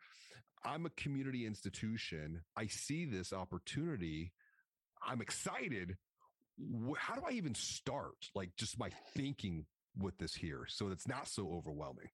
I'm 0.64 0.86
a 0.86 0.92
community 0.92 1.46
institution. 1.46 2.42
I 2.56 2.68
see 2.68 3.06
this 3.06 3.34
opportunity. 3.34 4.34
I'm 5.06 5.22
excited. 5.22 5.96
how 6.98 7.16
do 7.16 7.22
I 7.28 7.32
even 7.32 7.56
start? 7.56 8.30
Like 8.34 8.52
just 8.58 8.80
my 8.80 8.90
thinking 9.16 9.66
with 9.98 10.18
this 10.18 10.36
here, 10.36 10.66
so 10.68 10.90
it's 10.90 11.08
not 11.08 11.28
so 11.28 11.52
overwhelming. 11.52 12.10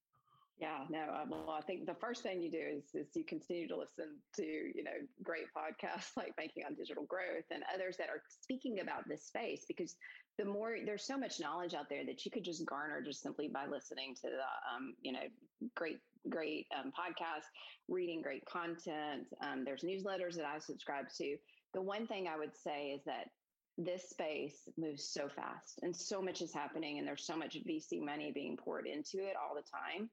Yeah, 0.62 0.84
no. 0.90 1.00
Uh, 1.00 1.24
well, 1.28 1.56
I 1.58 1.60
think 1.60 1.86
the 1.86 1.94
first 1.94 2.22
thing 2.22 2.40
you 2.40 2.48
do 2.48 2.60
is 2.60 2.84
is 2.94 3.16
you 3.16 3.24
continue 3.24 3.66
to 3.66 3.76
listen 3.76 4.14
to 4.36 4.44
you 4.44 4.84
know 4.84 4.92
great 5.24 5.46
podcasts 5.50 6.12
like 6.16 6.36
Banking 6.36 6.62
on 6.64 6.76
Digital 6.76 7.02
Growth 7.02 7.50
and 7.50 7.64
others 7.74 7.96
that 7.96 8.08
are 8.08 8.22
speaking 8.28 8.78
about 8.78 9.08
this 9.08 9.24
space 9.24 9.64
because 9.66 9.96
the 10.38 10.44
more 10.44 10.76
there's 10.86 11.04
so 11.04 11.18
much 11.18 11.40
knowledge 11.40 11.74
out 11.74 11.88
there 11.88 12.06
that 12.06 12.24
you 12.24 12.30
could 12.30 12.44
just 12.44 12.64
garner 12.64 13.02
just 13.02 13.22
simply 13.22 13.48
by 13.48 13.66
listening 13.66 14.14
to 14.14 14.28
the 14.30 14.46
um, 14.72 14.94
you 15.02 15.10
know 15.10 15.26
great 15.74 15.98
great 16.28 16.68
um, 16.78 16.92
podcasts, 16.92 17.50
reading 17.88 18.22
great 18.22 18.44
content. 18.46 19.26
Um, 19.42 19.64
there's 19.64 19.82
newsletters 19.82 20.36
that 20.36 20.44
I 20.44 20.60
subscribe 20.60 21.06
to. 21.18 21.36
The 21.74 21.82
one 21.82 22.06
thing 22.06 22.28
I 22.28 22.38
would 22.38 22.56
say 22.56 22.90
is 22.94 23.02
that 23.06 23.30
this 23.78 24.10
space 24.10 24.68
moves 24.76 25.04
so 25.12 25.28
fast 25.34 25.80
and 25.82 25.94
so 25.96 26.20
much 26.20 26.42
is 26.42 26.52
happening 26.52 26.98
and 26.98 27.06
there's 27.06 27.26
so 27.26 27.36
much 27.36 27.56
VC 27.66 28.04
money 28.04 28.30
being 28.34 28.56
poured 28.56 28.86
into 28.86 29.18
it 29.18 29.34
all 29.36 29.54
the 29.54 29.62
time 29.62 30.10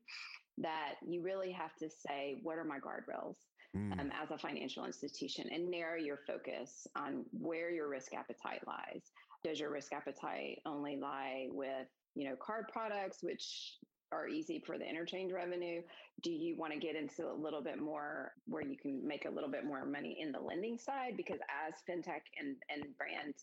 that 0.57 0.95
you 1.07 1.21
really 1.21 1.51
have 1.51 1.75
to 1.77 1.89
say, 1.89 2.39
what 2.43 2.57
are 2.57 2.63
my 2.63 2.79
guardrails 2.79 3.35
mm. 3.75 3.99
um, 3.99 4.11
as 4.21 4.31
a 4.31 4.37
financial 4.37 4.85
institution 4.85 5.45
and 5.51 5.69
narrow 5.69 5.97
your 5.97 6.19
focus 6.27 6.87
on 6.95 7.25
where 7.31 7.71
your 7.71 7.89
risk 7.89 8.13
appetite 8.13 8.61
lies. 8.67 9.03
Does 9.43 9.59
your 9.59 9.71
risk 9.71 9.93
appetite 9.93 10.59
only 10.65 10.97
lie 10.97 11.47
with, 11.51 11.87
you 12.15 12.29
know, 12.29 12.35
card 12.35 12.65
products, 12.71 13.19
which 13.21 13.77
are 14.11 14.27
easy 14.27 14.61
for 14.65 14.77
the 14.77 14.87
interchange 14.87 15.31
revenue? 15.31 15.81
Do 16.21 16.31
you 16.31 16.55
want 16.57 16.73
to 16.73 16.79
get 16.79 16.95
into 16.95 17.29
a 17.29 17.33
little 17.33 17.61
bit 17.61 17.79
more 17.79 18.33
where 18.47 18.63
you 18.63 18.77
can 18.77 19.05
make 19.07 19.25
a 19.25 19.29
little 19.29 19.49
bit 19.49 19.65
more 19.65 19.85
money 19.85 20.17
in 20.19 20.31
the 20.31 20.39
lending 20.39 20.77
side? 20.77 21.15
Because 21.15 21.39
as 21.67 21.73
fintech 21.87 22.21
and, 22.39 22.55
and 22.69 22.85
brand 22.97 23.35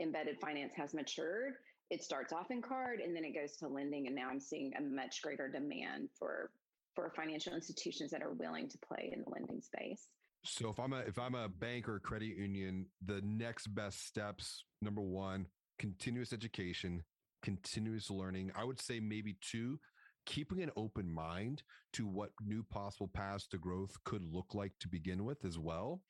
embedded 0.00 0.38
finance 0.40 0.72
has 0.76 0.94
matured, 0.94 1.54
it 1.90 2.02
starts 2.02 2.32
off 2.32 2.50
in 2.50 2.62
card 2.62 3.00
and 3.00 3.14
then 3.14 3.24
it 3.24 3.34
goes 3.34 3.56
to 3.58 3.68
lending. 3.68 4.06
And 4.06 4.16
now 4.16 4.28
I'm 4.30 4.40
seeing 4.40 4.72
a 4.78 4.82
much 4.82 5.22
greater 5.22 5.48
demand 5.48 6.08
for 6.18 6.50
for 6.94 7.10
financial 7.16 7.54
institutions 7.54 8.10
that 8.10 8.22
are 8.22 8.34
willing 8.34 8.68
to 8.68 8.78
play 8.78 9.10
in 9.14 9.22
the 9.22 9.30
lending 9.30 9.62
space. 9.62 10.08
So 10.44 10.68
if 10.68 10.78
I'm 10.78 10.92
a 10.92 11.00
if 11.00 11.18
I'm 11.18 11.34
a 11.34 11.48
bank 11.48 11.88
or 11.88 11.96
a 11.96 12.00
credit 12.00 12.36
union, 12.36 12.86
the 13.04 13.20
next 13.24 13.68
best 13.68 14.06
steps, 14.06 14.64
number 14.80 15.00
one, 15.00 15.46
continuous 15.78 16.32
education, 16.32 17.02
continuous 17.42 18.10
learning. 18.10 18.52
I 18.56 18.64
would 18.64 18.80
say 18.80 19.00
maybe 19.00 19.36
two, 19.40 19.78
keeping 20.26 20.62
an 20.62 20.70
open 20.76 21.10
mind 21.10 21.62
to 21.94 22.06
what 22.06 22.30
new 22.44 22.62
possible 22.62 23.08
paths 23.08 23.46
to 23.48 23.58
growth 23.58 23.96
could 24.04 24.22
look 24.22 24.54
like 24.54 24.72
to 24.80 24.88
begin 24.88 25.24
with 25.24 25.44
as 25.44 25.58
well. 25.58 26.00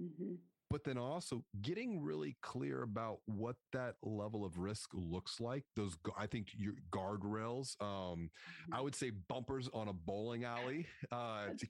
Mm-hmm. 0.00 0.34
But 0.70 0.82
then 0.82 0.98
also 0.98 1.44
getting 1.62 2.02
really 2.02 2.36
clear 2.42 2.82
about 2.82 3.18
what 3.26 3.54
that 3.72 3.94
level 4.02 4.44
of 4.44 4.58
risk 4.58 4.90
looks 4.92 5.38
like. 5.38 5.62
Those, 5.76 5.96
I 6.18 6.26
think, 6.26 6.48
your 6.56 6.72
guardrails. 6.90 7.80
Um, 7.80 7.86
mm-hmm. 7.86 8.74
I 8.74 8.80
would 8.80 8.96
say 8.96 9.10
bumpers 9.28 9.68
on 9.72 9.88
a 9.88 9.92
bowling 9.92 10.44
alley 10.44 10.86
uh, 11.12 11.48
to, 11.58 11.66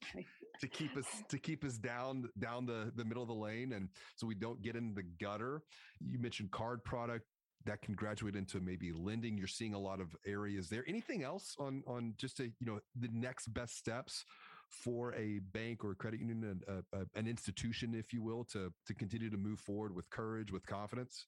to 0.61 0.69
keep 0.69 0.97
us 0.97 1.07
to 1.29 1.39
keep 1.39 1.65
us 1.65 1.77
down 1.77 2.31
down 2.39 2.65
the 2.65 2.93
the 2.95 3.05
middle 3.05 3.23
of 3.23 3.29
the 3.29 3.35
lane, 3.35 3.73
and 3.73 3.89
so 4.17 4.27
we 4.27 4.37
don't 4.37 4.63
get 4.63 4.75
in 4.75 4.95
the 4.95 5.05
gutter. 5.21 5.63
You 6.01 6.19
mentioned 6.19 6.51
card 6.51 6.83
product 6.83 7.27
that 7.67 7.83
can 7.83 7.95
graduate 7.95 8.37
into 8.37 8.61
maybe 8.61 8.93
lending 8.93 9.37
you're 9.37 9.47
seeing 9.47 9.75
a 9.75 9.79
lot 9.79 10.01
of 10.01 10.15
areas 10.27 10.69
there 10.69 10.85
anything 10.87 11.23
else 11.23 11.57
on 11.59 11.83
on 11.87 12.15
just 12.17 12.41
a 12.41 12.45
you 12.45 12.67
know 12.67 12.81
the 12.99 13.09
next 13.13 13.53
best 13.55 13.77
steps 13.77 14.25
for 14.69 15.15
a 15.15 15.41
bank 15.53 15.85
or 15.85 15.93
a 15.93 15.95
credit 15.95 16.21
union 16.21 16.61
a, 16.69 16.99
a, 16.99 17.05
an 17.15 17.27
institution 17.27 17.95
if 17.95 18.13
you 18.13 18.23
will 18.23 18.45
to 18.45 18.73
to 18.87 18.95
continue 18.95 19.31
to 19.31 19.37
move 19.37 19.61
forward 19.61 19.95
with 19.95 20.09
courage 20.11 20.53
with 20.53 20.67
confidence 20.67 21.27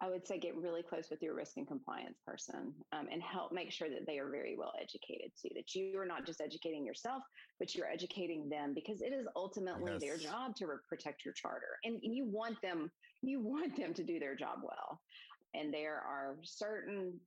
I 0.00 0.10
would 0.10 0.26
say 0.26 0.38
get 0.38 0.56
really 0.56 0.82
close 0.82 1.08
with 1.08 1.22
your 1.22 1.34
risk 1.34 1.56
and 1.56 1.66
compliance 1.66 2.18
person 2.26 2.74
um, 2.92 3.06
and 3.10 3.22
help 3.22 3.52
make 3.52 3.70
sure 3.70 3.88
that 3.88 4.06
they 4.06 4.18
are 4.18 4.28
very 4.28 4.56
well 4.58 4.72
educated 4.80 5.30
too. 5.40 5.50
That 5.54 5.74
you 5.74 5.98
are 5.98 6.04
not 6.04 6.26
just 6.26 6.40
educating 6.40 6.84
yourself, 6.84 7.22
but 7.60 7.74
you're 7.74 7.86
educating 7.86 8.48
them 8.48 8.74
because 8.74 9.00
it 9.00 9.12
is 9.12 9.26
ultimately 9.36 9.92
yes. 9.92 10.00
their 10.00 10.18
job 10.18 10.56
to 10.56 10.66
re- 10.66 10.76
protect 10.88 11.24
your 11.24 11.32
charter, 11.32 11.78
and 11.84 12.00
you 12.02 12.26
want 12.26 12.60
them 12.60 12.90
you 13.22 13.40
want 13.40 13.76
them 13.76 13.94
to 13.94 14.02
do 14.02 14.18
their 14.18 14.34
job 14.34 14.58
well 14.62 15.00
and 15.54 15.72
there 15.72 16.02
are 16.06 16.36
certain 16.42 17.18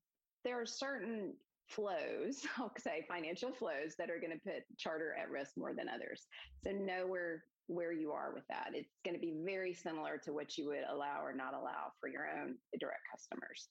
there 0.44 0.62
are 0.62 0.66
certain 0.66 1.34
flows 1.68 2.46
i'll 2.58 2.72
say 2.78 3.06
financial 3.08 3.52
flows 3.52 3.96
that 3.98 4.10
are 4.10 4.20
going 4.20 4.32
to 4.32 4.44
put 4.44 4.64
charter 4.78 5.16
at 5.22 5.30
risk 5.30 5.52
more 5.58 5.74
than 5.74 5.90
others. 5.90 6.28
So 6.64 6.72
know 6.72 7.06
where 7.08 7.44
where 7.68 7.92
you 7.92 8.12
are 8.14 8.34
with 8.34 8.48
that. 8.48 8.70
It's 8.74 8.96
going 9.04 9.14
to 9.14 9.20
be 9.20 9.36
very 9.44 9.74
similar 9.74 10.18
to 10.24 10.32
what 10.32 10.58
you 10.58 10.68
would 10.68 10.86
allow 10.90 11.22
or 11.22 11.34
not 11.34 11.54
allow 11.54 11.92
for 12.00 12.08
your 12.08 12.26
own 12.26 12.56
direct 12.80 13.02
customers. 13.12 13.68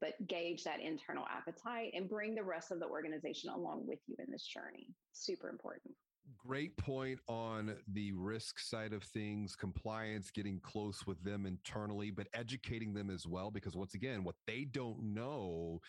But 0.00 0.14
gauge 0.28 0.62
that 0.62 0.80
internal 0.80 1.24
appetite 1.28 1.90
and 1.94 2.08
bring 2.08 2.36
the 2.36 2.44
rest 2.44 2.70
of 2.70 2.78
the 2.78 2.86
organization 2.86 3.50
along 3.50 3.86
with 3.86 3.98
you 4.06 4.14
in 4.18 4.30
this 4.30 4.46
journey. 4.46 4.86
Super 5.12 5.48
important 5.48 5.94
Great 6.38 6.76
point 6.76 7.18
on 7.28 7.76
the 7.92 8.12
risk 8.12 8.58
side 8.58 8.92
of 8.92 9.02
things, 9.02 9.56
compliance, 9.56 10.30
getting 10.30 10.60
close 10.60 11.06
with 11.06 11.22
them 11.22 11.46
internally, 11.46 12.10
but 12.10 12.28
educating 12.34 12.94
them 12.94 13.10
as 13.10 13.26
well. 13.26 13.50
Because 13.50 13.76
once 13.76 13.94
again, 13.94 14.24
what 14.24 14.36
they 14.46 14.64
don't 14.64 15.14
know 15.14 15.80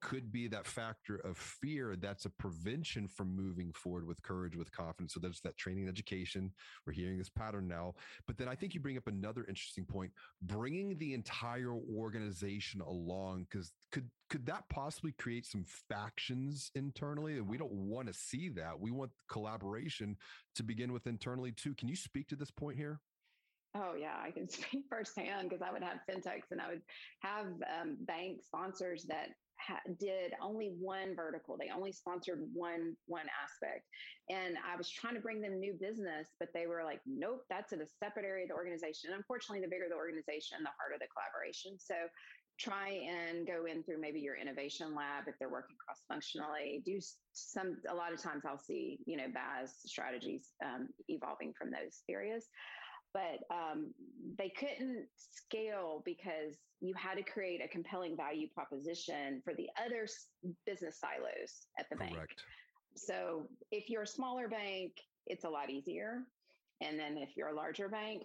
could 0.00 0.32
be 0.32 0.48
that 0.48 0.66
factor 0.66 1.16
of 1.16 1.36
fear 1.36 1.96
that's 1.96 2.24
a 2.24 2.30
prevention 2.30 3.06
from 3.08 3.34
moving 3.34 3.72
forward 3.72 4.06
with 4.06 4.22
courage 4.22 4.56
with 4.56 4.72
confidence. 4.72 5.14
So 5.14 5.20
there's 5.20 5.40
that 5.40 5.56
training 5.56 5.88
education. 5.88 6.52
We're 6.86 6.92
hearing 6.92 7.18
this 7.18 7.28
pattern 7.28 7.68
now. 7.68 7.94
But 8.26 8.38
then 8.38 8.48
i 8.48 8.54
think 8.54 8.74
you 8.74 8.80
bring 8.80 8.96
up 8.96 9.06
another 9.06 9.44
interesting 9.48 9.84
point 9.84 10.12
bringing 10.42 10.96
the 10.98 11.14
entire 11.14 11.72
organization 11.72 12.80
along 12.80 13.46
because 13.50 13.72
could 13.92 14.08
could 14.28 14.46
that 14.46 14.68
possibly 14.68 15.12
create 15.12 15.44
some 15.44 15.64
factions 15.88 16.70
internally? 16.76 17.36
And 17.38 17.48
we 17.48 17.58
don't 17.58 17.72
want 17.72 18.06
to 18.06 18.14
see 18.14 18.48
that. 18.50 18.78
We 18.78 18.92
want 18.92 19.10
collaboration 19.28 20.16
to 20.54 20.62
begin 20.62 20.92
with 20.92 21.08
internally 21.08 21.50
too. 21.50 21.74
Can 21.74 21.88
you 21.88 21.96
speak 21.96 22.28
to 22.28 22.36
this 22.36 22.50
point 22.50 22.76
here? 22.76 23.00
Oh 23.74 23.94
yeah, 23.98 24.16
I 24.22 24.30
can 24.30 24.48
speak 24.48 24.84
firsthand 24.88 25.48
because 25.48 25.62
I 25.62 25.72
would 25.72 25.82
have 25.82 25.98
fintechs 26.08 26.50
and 26.50 26.60
I 26.60 26.68
would 26.68 26.82
have 27.22 27.46
um, 27.46 27.96
bank 28.00 28.42
sponsors 28.44 29.04
that 29.08 29.30
ha- 29.66 29.84
did 29.98 30.32
only 30.40 30.74
one 30.78 31.14
vertical. 31.14 31.56
They 31.58 31.70
only 31.74 31.92
sponsored 31.92 32.40
one 32.52 32.96
one 33.06 33.26
aspect, 33.42 33.86
and 34.28 34.56
I 34.64 34.76
was 34.76 34.90
trying 34.90 35.14
to 35.14 35.20
bring 35.20 35.40
them 35.40 35.60
new 35.60 35.74
business, 35.74 36.28
but 36.38 36.48
they 36.54 36.66
were 36.66 36.84
like, 36.84 37.00
"Nope, 37.06 37.44
that's 37.48 37.72
in 37.72 37.80
a 37.82 37.86
separate 37.86 38.24
area 38.24 38.44
of 38.44 38.50
the 38.50 38.54
organization." 38.56 39.10
And 39.10 39.18
unfortunately, 39.18 39.60
the 39.60 39.70
bigger 39.70 39.88
the 39.88 39.96
organization, 39.96 40.58
the 40.62 40.74
harder 40.78 40.98
the 40.98 41.08
collaboration. 41.12 41.78
So 41.78 41.94
try 42.60 42.90
and 43.08 43.46
go 43.46 43.64
in 43.64 43.82
through 43.82 43.98
maybe 43.98 44.20
your 44.20 44.36
innovation 44.36 44.94
lab 44.94 45.24
if 45.26 45.34
they're 45.38 45.48
working 45.48 45.76
cross 45.82 46.04
functionally 46.06 46.82
do 46.84 46.98
some 47.32 47.78
a 47.88 47.94
lot 47.94 48.12
of 48.12 48.20
times 48.20 48.42
i'll 48.46 48.58
see 48.58 48.98
you 49.06 49.16
know 49.16 49.28
BaaS 49.32 49.80
strategies 49.86 50.50
um, 50.62 50.88
evolving 51.08 51.54
from 51.56 51.70
those 51.70 52.02
areas 52.10 52.48
but 53.12 53.40
um, 53.50 53.92
they 54.38 54.50
couldn't 54.50 55.06
scale 55.16 56.02
because 56.04 56.56
you 56.80 56.94
had 56.94 57.14
to 57.14 57.22
create 57.22 57.60
a 57.62 57.68
compelling 57.68 58.16
value 58.16 58.48
proposition 58.54 59.42
for 59.44 59.54
the 59.54 59.68
other 59.84 60.06
business 60.66 60.98
silos 60.98 61.66
at 61.78 61.88
the 61.90 61.96
Correct. 61.96 62.14
bank. 62.14 62.28
So 62.96 63.46
if 63.70 63.88
you're 63.88 64.02
a 64.02 64.06
smaller 64.06 64.48
bank, 64.48 64.92
it's 65.26 65.44
a 65.44 65.48
lot 65.48 65.70
easier. 65.70 66.22
And 66.80 66.98
then 66.98 67.18
if 67.18 67.36
you're 67.36 67.48
a 67.48 67.54
larger 67.54 67.88
bank, 67.88 68.18